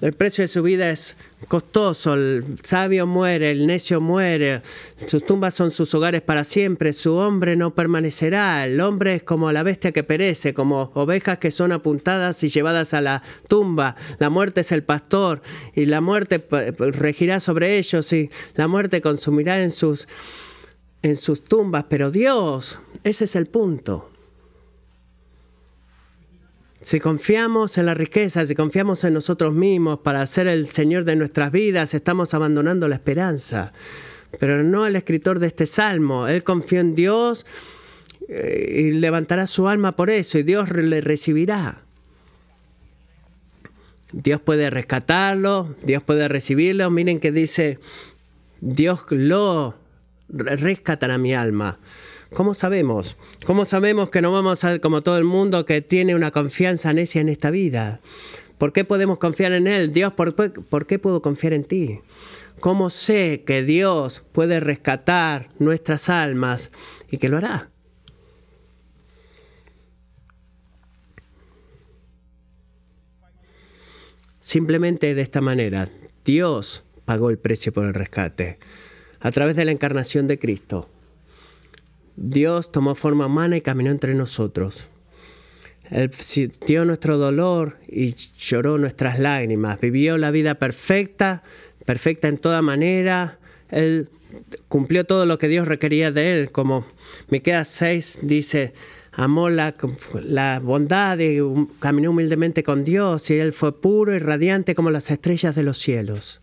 el 0.05 0.13
precio 0.13 0.45
de 0.45 0.49
su 0.49 0.63
vida 0.63 0.91
es 0.91 1.17
costoso, 1.49 2.13
el 2.13 2.45
sabio 2.63 3.07
muere, 3.07 3.51
el 3.51 3.67
necio 3.67 4.03
muere, 4.03 4.61
sus 5.07 5.25
tumbas 5.25 5.55
son 5.55 5.71
sus 5.71 5.95
hogares 5.95 6.21
para 6.21 6.45
siempre, 6.45 6.93
su 6.93 7.15
hombre 7.15 7.57
no 7.57 7.75
permanecerá, 7.75 8.67
el 8.67 8.83
hombre 8.83 9.15
es 9.15 9.23
como 9.23 9.51
la 9.51 9.63
bestia 9.63 9.93
que 9.93 10.05
perece, 10.05 10.53
como 10.53 10.93
ovejas 10.95 11.39
que 11.39 11.51
son 11.51 11.73
apuntadas 11.73 12.45
y 12.45 12.51
llevadas 12.51 12.93
a 12.93 13.01
la 13.01 13.23
tumba, 13.49 13.97
la 14.19 14.29
muerte 14.29 14.61
es 14.61 14.73
el 14.73 14.85
pastor 14.85 15.41
y 15.75 15.87
la 15.87 16.03
muerte 16.03 16.47
regirá 16.79 17.41
sobre 17.41 17.79
ellos 17.79 18.13
y 18.13 18.29
la 18.57 18.69
muerte 18.69 19.01
consumirá 19.01 19.63
en 19.63 19.71
sus, 19.71 20.07
en 21.01 21.17
sus 21.17 21.45
tumbas, 21.45 21.87
pero 21.89 22.11
Dios, 22.11 22.79
ese 23.05 23.25
es 23.25 23.37
el 23.37 23.47
punto. 23.47 24.14
Si 26.85 27.01
confiamos 27.01 27.79
en 27.79 27.87
la 27.87 27.95
riqueza, 27.95 28.45
si 28.45 28.55
confiamos 28.55 29.05
en 29.05 29.15
nosotros 29.15 29.55
mismos 29.55 30.01
para 30.01 30.27
ser 30.27 30.49
el 30.49 30.69
Señor 30.69 31.05
de 31.05 31.17
nuestras 31.17 31.51
vidas, 31.51 31.95
estamos 31.95 32.35
abandonando 32.35 32.89
la 32.89 32.97
esperanza. 32.97 33.73
Pero 34.39 34.63
no 34.63 34.87
el 34.87 34.95
escritor 34.95 35.39
de 35.39 35.47
este 35.47 35.65
salmo. 35.65 36.29
Él 36.29 36.45
confió 36.45 36.81
en 36.81 36.95
Dios 36.95 37.47
eh, 38.29 38.83
y 38.85 38.91
levantará 38.91 39.47
su 39.47 39.67
alma 39.67 39.93
por 39.93 40.11
eso 40.11 40.39
y 40.39 40.43
Dios 40.43 40.73
le 40.73 41.01
recibirá. 41.01 41.81
Dios 44.13 44.43
puede 44.43 44.69
rescatarlo, 44.69 45.75
Dios 45.87 46.03
puede 46.03 46.29
recibirlo. 46.29 46.91
Miren 46.91 47.19
que 47.19 47.33
dice, 47.33 47.79
Dios 48.61 49.07
lo 49.09 49.75
rescatará 50.29 51.17
mi 51.17 51.35
alma. 51.35 51.79
¿Cómo 52.35 52.53
sabemos? 52.53 53.17
¿Cómo 53.47 53.65
sabemos 53.65 54.11
que 54.11 54.21
no 54.21 54.33
vamos 54.33 54.65
a 54.65 54.71
ser 54.71 54.81
como 54.81 55.05
todo 55.05 55.19
el 55.19 55.25
mundo 55.25 55.65
que 55.65 55.81
tiene 55.83 56.17
una 56.17 56.33
confianza 56.33 56.93
necia 56.93 57.21
en 57.21 57.29
esta 57.29 57.51
vida? 57.51 58.01
¿Por 58.59 58.73
qué 58.73 58.85
podemos 58.85 59.19
confiar 59.19 59.53
en 59.53 59.69
Él? 59.69 59.93
Dios, 59.93 60.13
¿por, 60.15 60.35
¿por 60.35 60.87
qué 60.87 60.99
puedo 60.99 61.23
confiar 61.23 61.53
en 61.53 61.63
ti? 61.63 62.01
¿Cómo 62.59 62.91
sé 62.91 63.45
que 63.47 63.63
Dios 63.63 64.25
puede 64.33 64.59
rescatar 64.59 65.49
nuestras 65.61 66.09
almas 66.09 66.73
y 67.09 67.19
que 67.19 67.29
lo 67.29 67.37
hará? 67.37 67.71
Simplemente 74.41 75.15
de 75.15 75.23
esta 75.23 75.41
manera, 75.41 75.89
Dios 76.25 76.83
pagó 77.05 77.31
el 77.31 77.39
precio 77.39 77.73
por 77.73 77.85
el 77.85 77.95
rescate 77.95 78.59
a 79.21 79.31
través 79.31 79.55
de 79.55 79.65
la 79.65 79.71
encarnación 79.71 80.27
de 80.27 80.39
Cristo. 80.39 80.91
Dios 82.17 82.71
tomó 82.73 82.95
forma 82.95 83.27
humana 83.27 83.57
y 83.57 83.61
caminó 83.61 83.91
entre 83.91 84.15
nosotros. 84.15 84.91
Él 85.91 86.11
sintió 86.13 86.85
nuestro 86.85 87.19
dolor 87.19 87.79
y 87.89 88.15
lloró 88.15 88.79
nuestras 88.79 89.19
lágrimas. 89.19 89.81
Vivió 89.81 90.17
la 90.17 90.31
vida 90.31 90.55
perfecta, 90.55 91.43
perfecta 91.85 92.29
en 92.29 92.39
toda 92.39 92.63
manera. 92.63 93.39
Él 93.71 94.09
cumplió 94.69 95.05
todo 95.05 95.27
lo 95.27 95.39
que 95.39 95.49
Dios 95.49 95.69
requería 95.69 96.11
de 96.11 96.41
él. 96.41 96.53
Como 96.53 96.87
Miqueas 97.29 97.69
6 97.69 98.21
dice, 98.23 98.73
amó 99.13 99.51
la, 99.51 99.75
la, 100.25 100.61
bondad 100.61 101.19
y 101.19 101.39
caminó 101.81 102.11
humildemente 102.11 102.63
con 102.63 102.85
Dios 102.85 103.31
y 103.31 103.35
él 103.35 103.53
fue 103.53 103.79
puro 103.81 104.15
y 104.15 104.19
radiante 104.19 104.75
como 104.75 104.91
las 104.91 105.11
estrellas 105.11 105.55
de 105.55 105.65
los 105.65 105.79
cielos. 105.79 106.41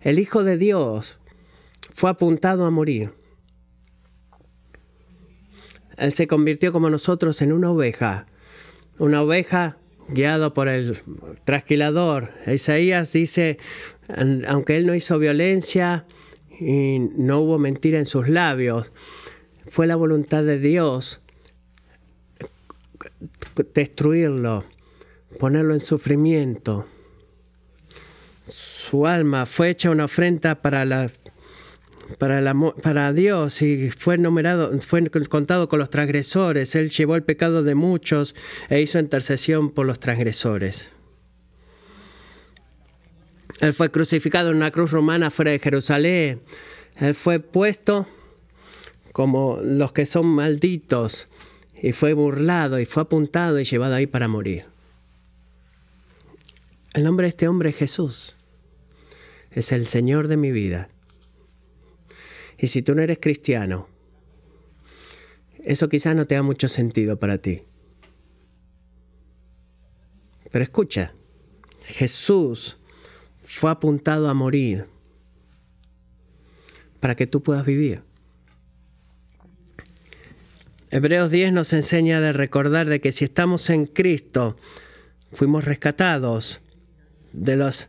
El 0.00 0.18
Hijo 0.18 0.44
de 0.44 0.56
Dios 0.56 1.18
fue 1.92 2.10
apuntado 2.10 2.66
a 2.66 2.70
morir 2.70 3.12
él 6.02 6.12
se 6.12 6.26
convirtió 6.26 6.72
como 6.72 6.90
nosotros 6.90 7.40
en 7.42 7.52
una 7.52 7.70
oveja, 7.70 8.26
una 8.98 9.22
oveja 9.22 9.78
guiado 10.08 10.52
por 10.52 10.68
el 10.68 10.98
trasquilador. 11.44 12.32
Isaías 12.46 13.12
dice, 13.12 13.58
aunque 14.48 14.76
él 14.76 14.86
no 14.86 14.94
hizo 14.94 15.18
violencia 15.18 16.06
y 16.60 16.98
no 16.98 17.40
hubo 17.40 17.58
mentira 17.58 17.98
en 17.98 18.06
sus 18.06 18.28
labios, 18.28 18.92
fue 19.66 19.86
la 19.86 19.96
voluntad 19.96 20.42
de 20.42 20.58
Dios 20.58 21.20
destruirlo, 23.74 24.64
ponerlo 25.38 25.74
en 25.74 25.80
sufrimiento. 25.80 26.86
Su 28.46 29.06
alma 29.06 29.46
fue 29.46 29.70
hecha 29.70 29.90
una 29.90 30.06
ofrenda 30.06 30.60
para 30.62 30.84
la 30.84 31.10
para, 32.18 32.54
para 32.82 33.12
Dios 33.12 33.62
y 33.62 33.90
fue 33.90 34.18
numerado, 34.18 34.72
fue 34.80 35.08
contado 35.28 35.68
con 35.68 35.78
los 35.78 35.90
transgresores. 35.90 36.74
Él 36.74 36.90
llevó 36.90 37.16
el 37.16 37.22
pecado 37.22 37.62
de 37.62 37.74
muchos 37.74 38.34
e 38.68 38.80
hizo 38.80 38.98
intercesión 38.98 39.70
por 39.70 39.86
los 39.86 40.00
transgresores. 40.00 40.88
Él 43.60 43.74
fue 43.74 43.90
crucificado 43.90 44.50
en 44.50 44.56
una 44.56 44.70
cruz 44.70 44.90
romana 44.90 45.30
fuera 45.30 45.52
de 45.52 45.58
Jerusalén. 45.58 46.42
Él 46.96 47.14
fue 47.14 47.40
puesto 47.40 48.08
como 49.12 49.60
los 49.62 49.92
que 49.92 50.06
son 50.06 50.26
malditos 50.26 51.28
y 51.80 51.92
fue 51.92 52.12
burlado 52.12 52.78
y 52.78 52.86
fue 52.86 53.02
apuntado 53.02 53.60
y 53.60 53.64
llevado 53.64 53.94
ahí 53.94 54.06
para 54.06 54.28
morir. 54.28 54.66
El 56.94 57.04
nombre 57.04 57.24
de 57.24 57.30
este 57.30 57.48
hombre 57.48 57.70
es 57.70 57.76
Jesús. 57.76 58.36
Es 59.50 59.72
el 59.72 59.86
Señor 59.86 60.28
de 60.28 60.36
mi 60.36 60.50
vida. 60.50 60.88
Y 62.62 62.68
si 62.68 62.80
tú 62.80 62.94
no 62.94 63.02
eres 63.02 63.18
cristiano, 63.20 63.88
Eso 65.64 65.88
quizás 65.88 66.16
no 66.16 66.26
tenga 66.26 66.42
mucho 66.42 66.66
sentido 66.66 67.18
para 67.20 67.38
ti. 67.38 67.62
Pero 70.50 70.64
escucha, 70.64 71.14
Jesús 71.86 72.78
fue 73.40 73.70
apuntado 73.70 74.28
a 74.28 74.34
morir 74.34 74.86
para 76.98 77.14
que 77.14 77.28
tú 77.28 77.44
puedas 77.44 77.64
vivir. 77.64 78.02
Hebreos 80.90 81.30
10 81.30 81.52
nos 81.52 81.72
enseña 81.72 82.20
de 82.20 82.32
recordar 82.32 82.88
de 82.88 83.00
que 83.00 83.12
si 83.12 83.24
estamos 83.24 83.70
en 83.70 83.86
Cristo, 83.86 84.56
fuimos 85.32 85.64
rescatados 85.64 86.60
de 87.32 87.56
las 87.56 87.88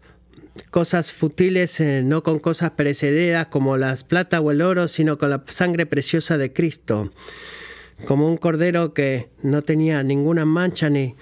cosas 0.69 1.11
futiles, 1.11 1.79
eh, 1.79 2.01
no 2.03 2.23
con 2.23 2.39
cosas 2.39 2.71
perecederas 2.71 3.47
como 3.47 3.77
las 3.77 4.03
plata 4.03 4.41
o 4.41 4.51
el 4.51 4.61
oro, 4.61 4.87
sino 4.87 5.17
con 5.17 5.29
la 5.29 5.43
sangre 5.47 5.85
preciosa 5.85 6.37
de 6.37 6.53
Cristo, 6.53 7.11
como 8.05 8.27
un 8.27 8.37
cordero 8.37 8.93
que 8.93 9.29
no 9.41 9.61
tenía 9.61 10.03
ninguna 10.03 10.45
mancha 10.45 10.89
ni, 10.89 11.15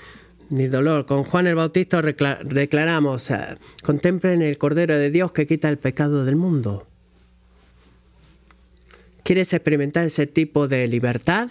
ni 0.49 0.67
dolor. 0.67 1.05
Con 1.05 1.23
Juan 1.23 1.47
el 1.47 1.55
Bautista 1.55 2.01
declaramos, 2.01 3.31
contemplen 3.83 4.41
el 4.41 4.57
cordero 4.57 4.95
de 4.95 5.11
Dios 5.11 5.31
que 5.31 5.47
quita 5.47 5.69
el 5.69 5.77
pecado 5.77 6.25
del 6.25 6.35
mundo. 6.35 6.87
¿Quieres 9.23 9.53
experimentar 9.53 10.05
ese 10.05 10.27
tipo 10.27 10.67
de 10.67 10.87
libertad? 10.87 11.49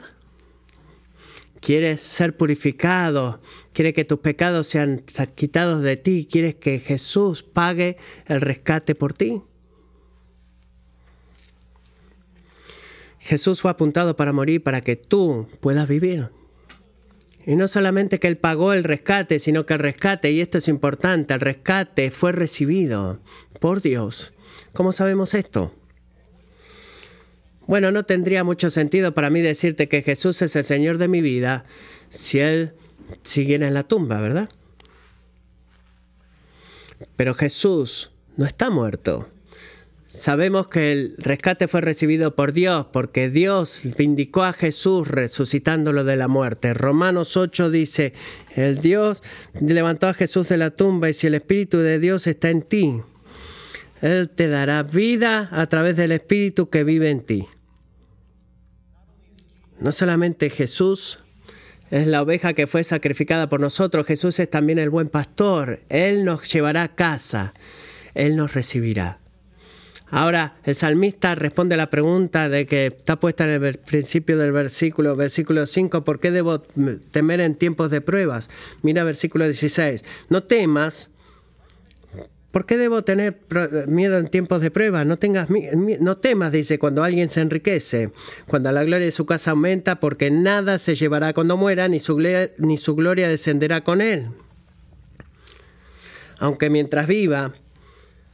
quieres 1.61 2.01
ser 2.01 2.37
purificado, 2.37 3.41
quieres 3.73 3.95
que 3.95 4.05
tus 4.05 4.21
pecados 4.21 4.67
sean 4.67 5.03
quitados 5.35 5.83
de 5.83 5.97
ti, 5.97 6.27
quieres 6.31 6.55
que 6.55 6.79
Jesús 6.79 7.43
pague 7.43 7.97
el 8.27 8.41
rescate 8.41 8.95
por 8.95 9.13
ti. 9.13 9.43
Jesús 13.19 13.61
fue 13.61 13.71
apuntado 13.71 14.17
para 14.17 14.33
morir 14.33 14.63
para 14.63 14.81
que 14.81 14.97
tú 14.97 15.47
puedas 15.61 15.89
vivir. 15.89 16.31
Y 17.47 17.57
no 17.57 17.69
solamente 17.69 18.19
que 18.19 18.29
Él 18.29 18.39
pagó 18.39 18.73
el 18.73 18.85
rescate, 18.85 19.39
sino 19.39 19.67
que 19.67 19.75
el 19.75 19.81
rescate, 19.81 20.31
y 20.31 20.41
esto 20.41 20.59
es 20.59 20.69
importante, 20.69 21.35
el 21.35 21.41
rescate 21.41 22.11
fue 22.11 22.33
recibido 22.33 23.21
por 23.61 23.83
Dios. 23.83 24.35
¿Cómo 24.73 24.93
sabemos 24.93 25.35
esto? 25.35 25.75
Bueno, 27.67 27.93
no 27.93 28.05
tendría 28.05 28.43
mucho 28.43 28.69
sentido 28.69 29.15
para 29.15 29.31
mí 29.31 29.41
decirte 29.41 29.89
que 29.89 30.03
Jesús 30.03 30.43
es 30.43 30.57
el 30.57 30.65
Señor 30.65 30.99
de 30.99 31.09
mi 31.09 31.21
vida 31.21 31.65
si 32.09 32.41
Él 32.41 32.75
siguiera 33.23 33.69
en 33.69 33.75
la 33.75 33.85
tumba, 33.85 34.21
¿verdad? 34.21 34.49
Pero 37.17 37.35
Jesús 37.35 38.11
no 38.37 38.47
está 38.47 38.71
muerto. 38.71 39.29
Sabemos 40.07 40.67
que 40.67 40.91
el 40.91 41.15
rescate 41.19 41.69
fue 41.69 41.83
recibido 41.83 42.35
por 42.35 42.53
Dios 42.53 42.87
porque 42.93 43.31
Dios 43.31 43.83
vindicó 43.97 44.43
a 44.43 44.53
Jesús 44.53 45.07
resucitándolo 45.07 46.03
de 46.03 46.17
la 46.17 46.27
muerte. 46.27 46.75
Romanos 46.75 47.37
8 47.37 47.71
dice, 47.71 48.13
el 48.57 48.81
Dios 48.81 49.23
levantó 49.61 50.09
a 50.09 50.15
Jesús 50.15 50.49
de 50.49 50.57
la 50.57 50.73
tumba 50.73 51.09
y 51.09 51.13
si 51.13 51.29
el 51.29 51.37
Espíritu 51.37 51.79
de 51.79 52.01
Dios 52.01 52.27
está 52.27 52.51
en 52.51 52.63
ti, 52.63 53.03
Él 54.03 54.29
te 54.31 54.49
dará 54.49 54.83
vida 54.83 55.49
a 55.53 55.69
través 55.69 55.97
del 55.97 56.11
Espíritu 56.11 56.69
que 56.71 56.83
vive 56.83 57.11
en 57.11 57.21
ti. 57.21 57.47
No 59.79 59.93
solamente 59.93 60.51
Jesús 60.51 61.21
es 61.91 62.07
la 62.07 62.23
oveja 62.23 62.53
que 62.53 62.67
fue 62.67 62.85
sacrificada 62.85 63.49
por 63.49 63.61
nosotros, 63.61 64.07
Jesús 64.07 64.39
es 64.39 64.49
también 64.49 64.79
el 64.79 64.91
buen 64.91 65.09
pastor. 65.09 65.81
Él 65.89 66.25
nos 66.25 66.51
llevará 66.53 66.85
a 66.85 66.95
casa, 66.95 67.55
Él 68.15 68.37
nos 68.37 68.55
recibirá. 68.55 69.19
Ahora, 70.13 70.57
el 70.65 70.75
salmista 70.75 71.37
responde 71.37 71.77
a 71.77 71.79
la 71.79 71.89
pregunta 71.89 72.49
de 72.49 72.67
que 72.67 72.87
está 72.87 73.21
puesta 73.21 73.45
en 73.45 73.63
el 73.63 73.79
principio 73.79 74.37
del 74.39 74.51
versículo, 74.51 75.15
versículo 75.15 75.67
5, 75.67 76.03
¿por 76.03 76.19
qué 76.19 76.33
debo 76.33 76.61
temer 76.61 77.41
en 77.41 77.55
tiempos 77.55 77.91
de 77.93 78.01
pruebas? 78.01 78.51
Mira 78.83 79.05
versículo 79.05 79.45
16, 79.45 80.05
no 80.29 80.43
temas, 80.43 81.11
¿Por 82.51 82.67
qué 82.67 82.77
debo 82.77 83.03
tener 83.03 83.39
miedo 83.87 84.19
en 84.19 84.27
tiempos 84.27 84.61
de 84.61 84.73
prueba? 84.73 85.05
No, 85.05 85.19
tengas, 85.19 85.49
no 85.51 86.17
temas, 86.17 86.51
dice, 86.51 86.81
cuando 86.81 87.05
alguien 87.05 87.31
se 87.31 87.43
enriquece, 87.43 88.11
cuando 88.49 88.73
la 88.73 88.83
gloria 88.83 89.05
de 89.05 89.13
su 89.13 89.25
casa 89.25 89.53
aumenta, 89.53 90.01
porque 90.01 90.33
nada 90.33 90.79
se 90.79 90.97
llevará 90.97 91.33
cuando 91.33 91.57
muera, 91.57 91.87
ni 91.87 92.01
su, 92.01 92.19
ni 92.59 92.77
su 92.77 92.97
gloria 92.97 93.29
descenderá 93.29 93.85
con 93.85 94.01
él. 94.01 94.31
Aunque 96.39 96.71
mientras 96.71 97.07
viva, 97.07 97.55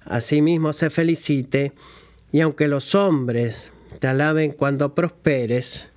asimismo 0.07 0.73
se 0.73 0.89
felicite, 0.89 1.75
y 2.33 2.41
aunque 2.41 2.69
los 2.69 2.95
hombres 2.95 3.71
te 4.01 4.07
alaben 4.07 4.53
cuando 4.53 4.95
prosperes, 4.95 5.89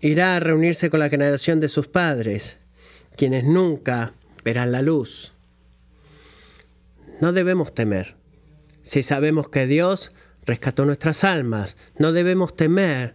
irá 0.00 0.34
a 0.34 0.40
reunirse 0.40 0.90
con 0.90 0.98
la 0.98 1.08
generación 1.08 1.60
de 1.60 1.68
sus 1.68 1.86
padres, 1.86 2.58
quienes 3.16 3.44
nunca 3.44 4.14
verán 4.42 4.72
la 4.72 4.82
luz 4.82 5.32
no 7.22 7.32
debemos 7.32 7.72
temer. 7.72 8.16
Si 8.82 9.04
sabemos 9.04 9.48
que 9.48 9.68
Dios 9.68 10.10
rescató 10.44 10.84
nuestras 10.84 11.22
almas, 11.22 11.76
no 11.96 12.10
debemos 12.12 12.56
temer 12.56 13.14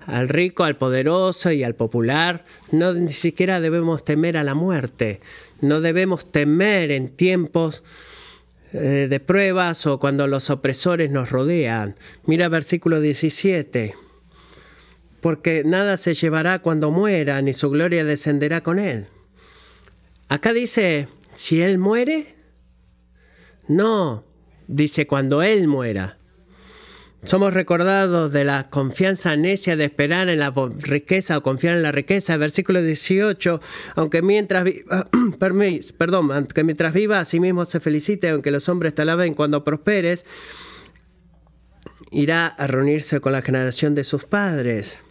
al 0.00 0.28
rico, 0.28 0.64
al 0.64 0.74
poderoso 0.74 1.52
y 1.52 1.62
al 1.62 1.76
popular, 1.76 2.44
no 2.72 2.92
ni 2.94 3.10
siquiera 3.10 3.60
debemos 3.60 4.04
temer 4.04 4.36
a 4.36 4.42
la 4.42 4.56
muerte, 4.56 5.20
no 5.60 5.80
debemos 5.80 6.32
temer 6.32 6.90
en 6.90 7.08
tiempos 7.08 7.84
eh, 8.72 9.06
de 9.08 9.20
pruebas 9.20 9.86
o 9.86 10.00
cuando 10.00 10.26
los 10.26 10.50
opresores 10.50 11.12
nos 11.12 11.30
rodean. 11.30 11.94
Mira 12.26 12.48
versículo 12.48 13.00
17. 13.00 13.94
Porque 15.20 15.62
nada 15.64 15.96
se 15.96 16.14
llevará 16.14 16.58
cuando 16.58 16.90
muera, 16.90 17.40
ni 17.40 17.52
su 17.52 17.70
gloria 17.70 18.04
descenderá 18.04 18.64
con 18.64 18.80
él. 18.80 19.06
Acá 20.28 20.52
dice, 20.52 21.06
si 21.36 21.62
él 21.62 21.78
muere, 21.78 22.34
no, 23.68 24.24
dice 24.66 25.06
cuando 25.06 25.42
Él 25.42 25.68
muera. 25.68 26.18
Somos 27.24 27.54
recordados 27.54 28.32
de 28.32 28.44
la 28.44 28.68
confianza 28.68 29.34
necia 29.34 29.76
de 29.76 29.84
esperar 29.84 30.28
en 30.28 30.40
la 30.40 30.52
riqueza 30.78 31.38
o 31.38 31.42
confiar 31.42 31.74
en 31.74 31.82
la 31.82 31.90
riqueza. 31.90 32.36
Versículo 32.36 32.82
18, 32.82 33.62
aunque 33.96 34.20
mientras 34.20 34.64
viva, 34.64 35.08
perdón, 35.98 36.30
aunque 36.32 36.64
mientras 36.64 36.92
viva 36.92 37.20
a 37.20 37.24
sí 37.24 37.40
mismo 37.40 37.64
se 37.64 37.80
felicite, 37.80 38.28
aunque 38.28 38.50
los 38.50 38.68
hombres 38.68 38.94
te 38.94 39.02
alaben 39.02 39.32
cuando 39.32 39.64
prosperes, 39.64 40.26
irá 42.10 42.46
a 42.46 42.66
reunirse 42.66 43.20
con 43.20 43.32
la 43.32 43.40
generación 43.40 43.94
de 43.94 44.04
sus 44.04 44.26
padres 44.26 45.03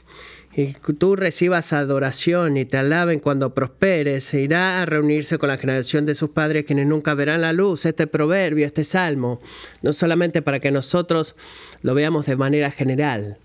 y 0.55 0.73
tú 0.73 1.15
recibas 1.15 1.73
adoración 1.73 2.57
y 2.57 2.65
te 2.65 2.77
alaben 2.77 3.19
cuando 3.19 3.55
prosperes, 3.55 4.31
irá 4.35 4.81
a 4.81 4.85
reunirse 4.85 5.39
con 5.39 5.49
la 5.49 5.57
generación 5.57 6.05
de 6.05 6.13
sus 6.13 6.29
padres 6.29 6.65
quienes 6.65 6.85
nunca 6.85 7.15
verán 7.15 7.41
la 7.41 7.53
luz. 7.53 7.87
Este 7.87 8.05
proverbio, 8.05 8.65
este 8.65 8.83
salmo, 8.83 9.41
no 9.81 9.93
solamente 9.93 10.43
para 10.43 10.59
que 10.59 10.71
nosotros 10.71 11.35
lo 11.81 11.95
veamos 11.95 12.27
de 12.27 12.35
manera 12.35 12.69
general. 12.69 13.39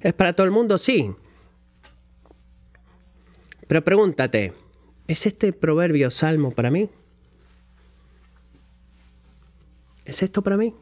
¿Es 0.00 0.12
para 0.12 0.34
todo 0.34 0.44
el 0.44 0.50
mundo? 0.50 0.76
Sí. 0.76 1.14
Pero 3.66 3.82
pregúntate, 3.82 4.52
¿es 5.08 5.26
este 5.26 5.54
proverbio 5.54 6.10
salmo 6.10 6.50
para 6.50 6.70
mí? 6.70 6.90
¿Es 10.04 10.22
esto 10.22 10.42
para 10.42 10.58
mí? 10.58 10.74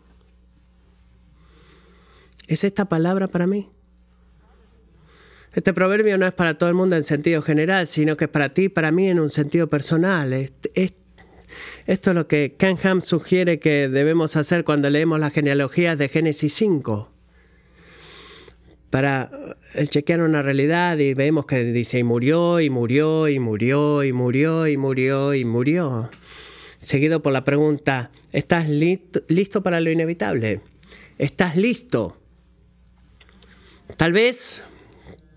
¿Es 2.48 2.64
esta 2.64 2.86
palabra 2.86 3.28
para 3.28 3.46
mí? 3.46 3.70
Este 5.54 5.72
proverbio 5.72 6.18
no 6.18 6.26
es 6.26 6.32
para 6.32 6.58
todo 6.58 6.68
el 6.68 6.74
mundo 6.74 6.96
en 6.96 7.04
sentido 7.04 7.40
general, 7.40 7.86
sino 7.86 8.16
que 8.16 8.24
es 8.24 8.30
para 8.30 8.48
ti 8.52 8.68
para 8.68 8.90
mí 8.90 9.08
en 9.08 9.20
un 9.20 9.30
sentido 9.30 9.68
personal. 9.68 10.32
esto 10.32 10.90
es 11.86 12.06
lo 12.16 12.26
que 12.26 12.56
Ken 12.58 12.76
Ham 12.82 13.02
sugiere 13.02 13.60
que 13.60 13.88
debemos 13.88 14.34
hacer 14.34 14.64
cuando 14.64 14.90
leemos 14.90 15.20
las 15.20 15.32
genealogías 15.32 15.96
de 15.96 16.08
Génesis 16.08 16.52
5. 16.54 17.08
Para 18.90 19.30
eh, 19.74 19.86
chequear 19.86 20.22
una 20.22 20.42
realidad 20.42 20.98
y 20.98 21.14
vemos 21.14 21.46
que 21.46 21.62
dice 21.62 22.00
y 22.00 22.04
murió, 22.04 22.60
y 22.60 22.68
murió, 22.68 23.28
y 23.28 23.38
murió, 23.38 24.02
y 24.02 24.12
murió, 24.12 24.66
y 24.66 24.76
murió, 24.76 25.34
y 25.34 25.44
murió. 25.44 26.10
Seguido 26.78 27.22
por 27.22 27.32
la 27.32 27.44
pregunta, 27.44 28.10
¿estás 28.32 28.68
listo 28.68 29.62
para 29.62 29.80
lo 29.80 29.90
inevitable? 29.90 30.62
¿Estás 31.16 31.56
listo? 31.56 32.16
Tal 33.96 34.12
vez 34.12 34.64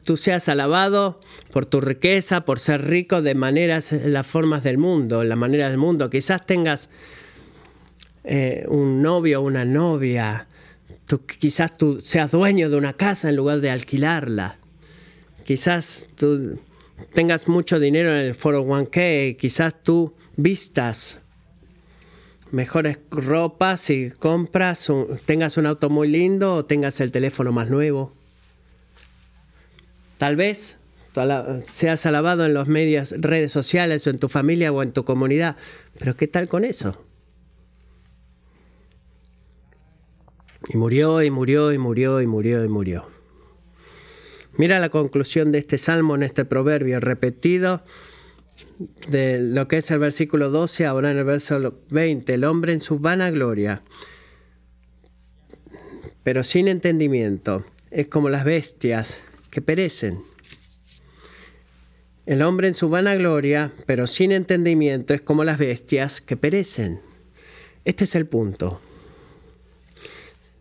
tú 0.08 0.16
seas 0.16 0.48
alabado 0.48 1.20
por 1.52 1.66
tu 1.66 1.82
riqueza, 1.82 2.46
por 2.46 2.60
ser 2.60 2.88
rico 2.88 3.22
de 3.22 3.36
maneras, 3.36 3.92
las 3.92 4.26
formas 4.26 4.64
del 4.64 4.78
mundo, 4.78 5.22
en 5.22 5.28
la 5.28 5.36
manera 5.36 5.70
del 5.70 5.78
mundo. 5.78 6.10
Quizás 6.10 6.46
tengas 6.46 6.90
eh, 8.24 8.64
un 8.70 9.02
novio 9.02 9.42
o 9.42 9.44
una 9.44 9.66
novia, 9.66 10.48
quizás 11.40 11.78
tú 11.78 12.00
seas 12.00 12.32
dueño 12.32 12.70
de 12.70 12.78
una 12.78 12.94
casa 12.94 13.28
en 13.28 13.36
lugar 13.36 13.60
de 13.60 13.70
alquilarla. 13.70 14.60
Quizás 15.44 16.08
tú 16.16 16.58
tengas 17.14 17.50
mucho 17.50 17.78
dinero 17.78 18.10
en 18.10 18.28
el 18.28 18.34
401k, 18.34 19.36
quizás 19.36 19.84
tú 19.84 20.16
vistas 20.38 21.20
mejores 22.52 23.02
ropas 23.12 23.90
y 23.90 24.12
compras, 24.12 24.90
tengas 25.26 25.58
un 25.58 25.66
auto 25.66 25.90
muy 25.90 26.08
lindo 26.08 26.56
o 26.56 26.66
tengas 26.66 27.02
el 27.02 27.12
teléfono 27.12 27.52
más 27.52 27.70
nuevo. 27.70 28.17
Tal 30.18 30.36
vez 30.36 30.78
seas 31.68 32.06
alabado 32.06 32.46
en 32.46 32.54
los 32.54 32.68
medios, 32.68 33.14
redes 33.18 33.52
sociales 33.52 34.06
o 34.06 34.10
en 34.10 34.20
tu 34.20 34.30
familia 34.30 34.72
o 34.72 34.84
en 34.84 34.92
tu 34.92 35.04
comunidad, 35.04 35.58
pero 35.98 36.16
¿qué 36.16 36.28
tal 36.28 36.48
con 36.48 36.64
eso? 36.64 37.04
Y 40.70 40.78
murió 40.78 41.24
y 41.24 41.32
murió 41.32 41.72
y 41.72 41.78
murió 41.78 42.22
y 42.22 42.28
murió 42.28 42.64
y 42.64 42.68
murió. 42.68 43.08
Mira 44.58 44.80
la 44.80 44.90
conclusión 44.90 45.52
de 45.52 45.60
este 45.60 45.78
salmo 45.78 46.16
en 46.16 46.24
este 46.24 46.46
proverbio 46.46 47.00
repetido 47.00 47.82
de 49.08 49.40
lo 49.40 49.68
que 49.68 49.78
es 49.78 49.92
el 49.92 50.00
versículo 50.00 50.50
12, 50.50 50.86
ahora 50.86 51.12
en 51.12 51.18
el 51.18 51.26
verso 51.26 51.82
20, 51.90 52.34
el 52.34 52.44
hombre 52.44 52.74
en 52.74 52.82
su 52.82 53.00
vana 53.00 53.30
gloria, 53.32 53.84
pero 56.24 56.44
sin 56.44 56.68
entendimiento, 56.68 57.64
es 57.92 58.08
como 58.08 58.30
las 58.30 58.46
bestias 58.46 59.24
que 59.58 59.62
perecen. 59.64 60.22
El 62.28 62.44
hombre 62.44 62.68
en 62.68 62.76
su 62.76 62.90
vana 62.90 63.16
gloria, 63.16 63.74
pero 63.88 64.06
sin 64.06 64.32
entendimiento, 64.32 65.16
es 65.16 65.22
como 65.24 65.44
las 65.44 65.58
bestias 65.58 66.22
que 66.22 66.38
perecen. 66.38 67.02
Este 67.84 68.04
es 68.04 68.14
el 68.14 68.28
punto. 68.28 68.80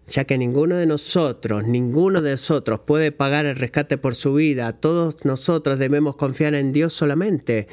Ya 0.08 0.24
que 0.24 0.38
ninguno 0.38 0.76
de 0.76 0.86
nosotros, 0.86 1.64
ninguno 1.64 2.22
de 2.22 2.30
nosotros 2.30 2.80
puede 2.86 3.12
pagar 3.12 3.44
el 3.44 3.56
rescate 3.56 3.98
por 3.98 4.14
su 4.14 4.32
vida, 4.32 4.72
todos 4.72 5.26
nosotros 5.26 5.78
debemos 5.78 6.16
confiar 6.16 6.54
en 6.54 6.72
Dios 6.72 6.94
solamente 6.94 7.68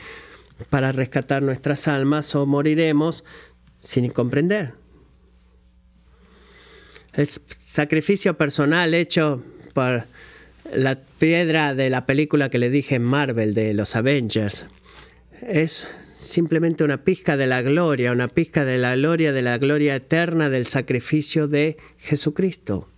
para 0.69 0.91
rescatar 0.91 1.41
nuestras 1.41 1.87
almas 1.87 2.35
o 2.35 2.45
moriremos 2.45 3.23
sin 3.79 4.09
comprender. 4.09 4.73
El 7.13 7.27
sacrificio 7.27 8.37
personal 8.37 8.93
hecho 8.93 9.41
por 9.73 10.05
la 10.75 10.99
piedra 11.19 11.73
de 11.73 11.89
la 11.89 12.05
película 12.05 12.49
que 12.49 12.59
le 12.59 12.69
dije 12.69 12.95
en 12.95 13.03
Marvel 13.03 13.53
de 13.53 13.73
los 13.73 13.95
Avengers 13.95 14.67
es 15.41 15.87
simplemente 16.11 16.83
una 16.83 17.03
pizca 17.03 17.37
de 17.37 17.47
la 17.47 17.61
gloria, 17.61 18.11
una 18.11 18.27
pizca 18.27 18.65
de 18.65 18.77
la 18.77 18.95
gloria, 18.95 19.33
de 19.33 19.41
la 19.41 19.57
gloria 19.57 19.95
eterna 19.95 20.49
del 20.49 20.67
sacrificio 20.67 21.47
de 21.47 21.77
Jesucristo. 21.97 22.89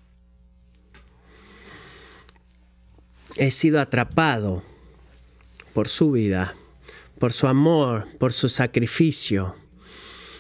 He 3.38 3.52
sido 3.52 3.82
atrapado 3.82 4.64
por 5.74 5.88
su 5.88 6.12
vida 6.12 6.56
por 7.20 7.34
su 7.34 7.48
amor, 7.48 8.08
por 8.20 8.34
su 8.34 8.50
sacrificio. 8.50 9.56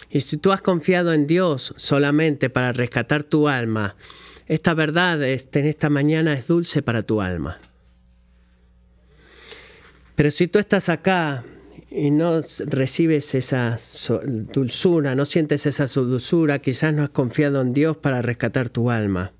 Y 0.09 0.21
si 0.21 0.37
tú 0.37 0.51
has 0.51 0.61
confiado 0.61 1.13
en 1.13 1.27
Dios 1.27 1.73
solamente 1.77 2.49
para 2.49 2.73
rescatar 2.73 3.23
tu 3.23 3.47
alma, 3.47 3.95
esta 4.47 4.73
verdad 4.73 5.23
en 5.23 5.65
esta 5.65 5.89
mañana 5.89 6.33
es 6.33 6.47
dulce 6.47 6.81
para 6.81 7.03
tu 7.03 7.21
alma. 7.21 7.57
Pero 10.15 10.31
si 10.31 10.47
tú 10.47 10.59
estás 10.59 10.89
acá 10.89 11.43
y 11.89 12.11
no 12.11 12.41
recibes 12.67 13.35
esa 13.35 13.77
dulzura, 14.25 15.15
no 15.15 15.25
sientes 15.25 15.65
esa 15.65 15.87
dulzura, 15.87 16.59
quizás 16.59 16.93
no 16.93 17.03
has 17.03 17.09
confiado 17.09 17.61
en 17.61 17.73
Dios 17.73 17.97
para 17.97 18.21
rescatar 18.21 18.69
tu 18.69 18.91
alma. 18.91 19.33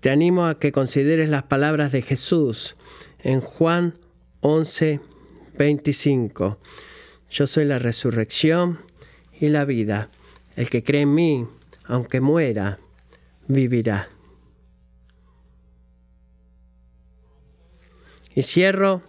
Te 0.00 0.10
animo 0.10 0.46
a 0.46 0.58
que 0.58 0.70
consideres 0.70 1.28
las 1.28 1.42
palabras 1.44 1.90
de 1.90 2.02
Jesús 2.02 2.76
en 3.20 3.40
Juan 3.40 3.94
11, 4.40 5.00
25. 5.58 6.58
Yo 7.30 7.46
soy 7.48 7.64
la 7.64 7.80
resurrección 7.80 8.80
y 9.40 9.48
la 9.48 9.64
vida. 9.64 10.08
El 10.54 10.70
que 10.70 10.84
cree 10.84 11.02
en 11.02 11.14
mí, 11.14 11.46
aunque 11.84 12.20
muera, 12.20 12.78
vivirá. 13.48 14.08
Y 18.34 18.42
cierro 18.42 19.02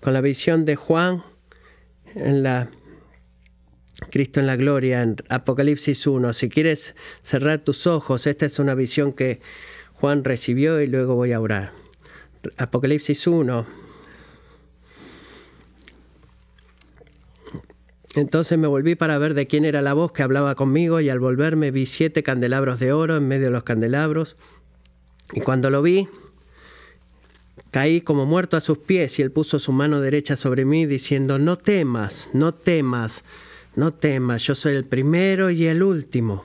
con 0.00 0.14
la 0.14 0.20
visión 0.20 0.64
de 0.64 0.76
Juan 0.76 1.22
en 2.14 2.42
la 2.42 2.70
Cristo 4.10 4.40
en 4.40 4.46
la 4.46 4.56
gloria 4.56 5.02
en 5.02 5.16
Apocalipsis 5.28 6.06
1. 6.06 6.32
Si 6.32 6.48
quieres 6.48 6.94
cerrar 7.20 7.58
tus 7.58 7.86
ojos, 7.86 8.26
esta 8.26 8.46
es 8.46 8.58
una 8.58 8.74
visión 8.74 9.12
que 9.12 9.40
Juan 9.94 10.24
recibió 10.24 10.80
y 10.80 10.86
luego 10.86 11.14
voy 11.14 11.32
a 11.32 11.40
orar. 11.40 11.72
Apocalipsis 12.56 13.26
1 13.26 13.81
Entonces 18.14 18.58
me 18.58 18.66
volví 18.66 18.94
para 18.94 19.16
ver 19.18 19.34
de 19.34 19.46
quién 19.46 19.64
era 19.64 19.80
la 19.80 19.94
voz 19.94 20.12
que 20.12 20.22
hablaba 20.22 20.54
conmigo 20.54 21.00
y 21.00 21.08
al 21.08 21.18
volverme 21.18 21.70
vi 21.70 21.86
siete 21.86 22.22
candelabros 22.22 22.78
de 22.78 22.92
oro 22.92 23.16
en 23.16 23.26
medio 23.26 23.46
de 23.46 23.52
los 23.52 23.62
candelabros. 23.62 24.36
Y 25.32 25.40
cuando 25.40 25.70
lo 25.70 25.80
vi, 25.80 26.08
caí 27.70 28.02
como 28.02 28.26
muerto 28.26 28.58
a 28.58 28.60
sus 28.60 28.78
pies 28.78 29.18
y 29.18 29.22
él 29.22 29.32
puso 29.32 29.58
su 29.58 29.72
mano 29.72 30.00
derecha 30.00 30.36
sobre 30.36 30.66
mí 30.66 30.84
diciendo, 30.84 31.38
no 31.38 31.56
temas, 31.56 32.30
no 32.34 32.52
temas, 32.52 33.24
no 33.76 33.94
temas, 33.94 34.42
yo 34.42 34.54
soy 34.54 34.76
el 34.76 34.84
primero 34.84 35.50
y 35.50 35.66
el 35.66 35.82
último. 35.82 36.44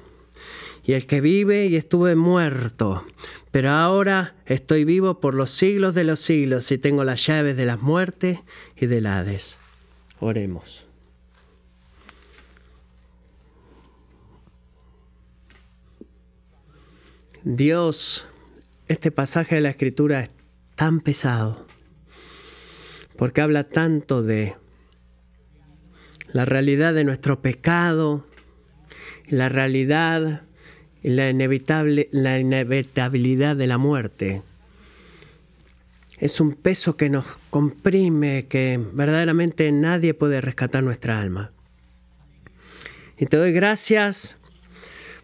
Y 0.86 0.94
el 0.94 1.06
que 1.06 1.20
vive 1.20 1.66
y 1.66 1.76
estuve 1.76 2.16
muerto, 2.16 3.04
pero 3.52 3.72
ahora 3.72 4.36
estoy 4.46 4.86
vivo 4.86 5.20
por 5.20 5.34
los 5.34 5.50
siglos 5.50 5.96
de 5.96 6.06
los 6.06 6.20
siglos 6.20 6.72
y 6.72 6.78
tengo 6.78 7.04
las 7.04 7.26
llaves 7.26 7.58
de 7.58 7.66
la 7.66 7.76
muerte 7.76 8.42
y 8.78 8.86
del 8.86 9.06
Hades. 9.06 9.58
Oremos. 10.22 10.87
Dios, 17.56 18.28
este 18.90 19.10
pasaje 19.10 19.56
de 19.56 19.62
la 19.62 19.70
escritura 19.70 20.20
es 20.20 20.32
tan 20.76 21.00
pesado, 21.00 21.66
porque 23.16 23.40
habla 23.40 23.64
tanto 23.64 24.22
de 24.22 24.58
la 26.34 26.44
realidad 26.44 26.94
de 26.94 27.06
nuestro 27.06 27.42
pecado, 27.42 28.28
la 29.30 29.48
realidad 29.48 30.44
y 31.02 31.12
la, 31.12 31.30
inevitable, 31.30 32.10
la 32.12 32.38
inevitabilidad 32.38 33.56
de 33.56 33.68
la 33.68 33.78
muerte. 33.78 34.42
Es 36.20 36.42
un 36.42 36.54
peso 36.54 36.98
que 36.98 37.10
nos 37.10 37.26
comprime, 37.50 38.48
que 38.48 38.78
verdaderamente 38.92 39.72
nadie 39.72 40.14
puede 40.14 40.42
rescatar 40.42 40.84
nuestra 40.84 41.22
alma. 41.22 41.54
Y 43.18 43.28
te 43.28 43.38
doy 43.38 43.54
gracias 43.54 44.37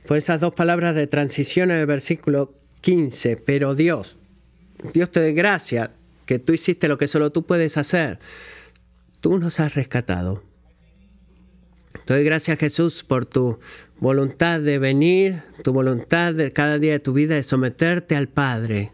por 0.07 0.17
esas 0.17 0.39
dos 0.39 0.53
palabras 0.53 0.95
de 0.95 1.07
transición 1.07 1.71
en 1.71 1.77
el 1.77 1.85
versículo 1.85 2.53
15. 2.81 3.37
Pero 3.37 3.75
Dios, 3.75 4.17
Dios 4.93 5.11
te 5.11 5.19
dé 5.19 5.33
gracia 5.33 5.91
que 6.25 6.39
tú 6.39 6.53
hiciste 6.53 6.87
lo 6.87 6.97
que 6.97 7.07
solo 7.07 7.31
tú 7.31 7.43
puedes 7.43 7.77
hacer. 7.77 8.19
Tú 9.21 9.37
nos 9.37 9.59
has 9.59 9.75
rescatado. 9.75 10.43
Te 12.05 12.15
doy 12.15 12.23
gracias 12.23 12.59
Jesús 12.59 13.03
por 13.03 13.25
tu 13.25 13.59
voluntad 13.99 14.59
de 14.59 14.79
venir, 14.79 15.41
tu 15.63 15.71
voluntad 15.71 16.33
de 16.33 16.51
cada 16.51 16.77
día 16.77 16.93
de 16.93 16.99
tu 16.99 17.13
vida 17.13 17.35
de 17.35 17.43
someterte 17.43 18.15
al 18.15 18.27
Padre, 18.27 18.91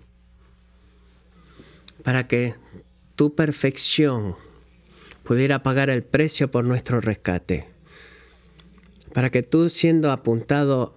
para 2.03 2.27
que 2.27 2.55
tu 3.15 3.33
perfección 3.33 4.35
pudiera 5.23 5.63
pagar 5.63 5.89
el 5.89 6.03
precio 6.03 6.51
por 6.51 6.65
nuestro 6.65 7.01
rescate 7.01 7.78
para 9.13 9.29
que 9.29 9.43
tú 9.43 9.69
siendo 9.69 10.11
apuntado 10.11 10.93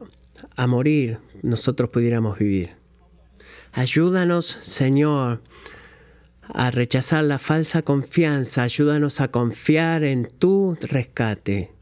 a 0.57 0.67
morir, 0.67 1.19
nosotros 1.43 1.91
pudiéramos 1.91 2.39
vivir. 2.39 2.77
Ayúdanos, 3.73 4.47
Señor, 4.47 5.43
a 6.43 6.71
rechazar 6.71 7.25
la 7.25 7.39
falsa 7.39 7.83
confianza, 7.83 8.63
ayúdanos 8.63 9.21
a 9.21 9.29
confiar 9.29 10.05
en 10.05 10.27
tu 10.27 10.77
rescate. 10.81 11.73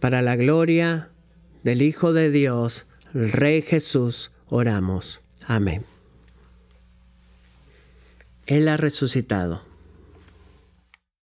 Para 0.00 0.22
la 0.22 0.36
gloria 0.36 1.10
del 1.64 1.82
Hijo 1.82 2.12
de 2.12 2.30
Dios, 2.30 2.86
el 3.14 3.32
Rey 3.32 3.62
Jesús, 3.62 4.32
oramos. 4.48 5.20
Amén. 5.46 5.84
Él 8.46 8.68
ha 8.68 8.76
resucitado. 8.76 9.71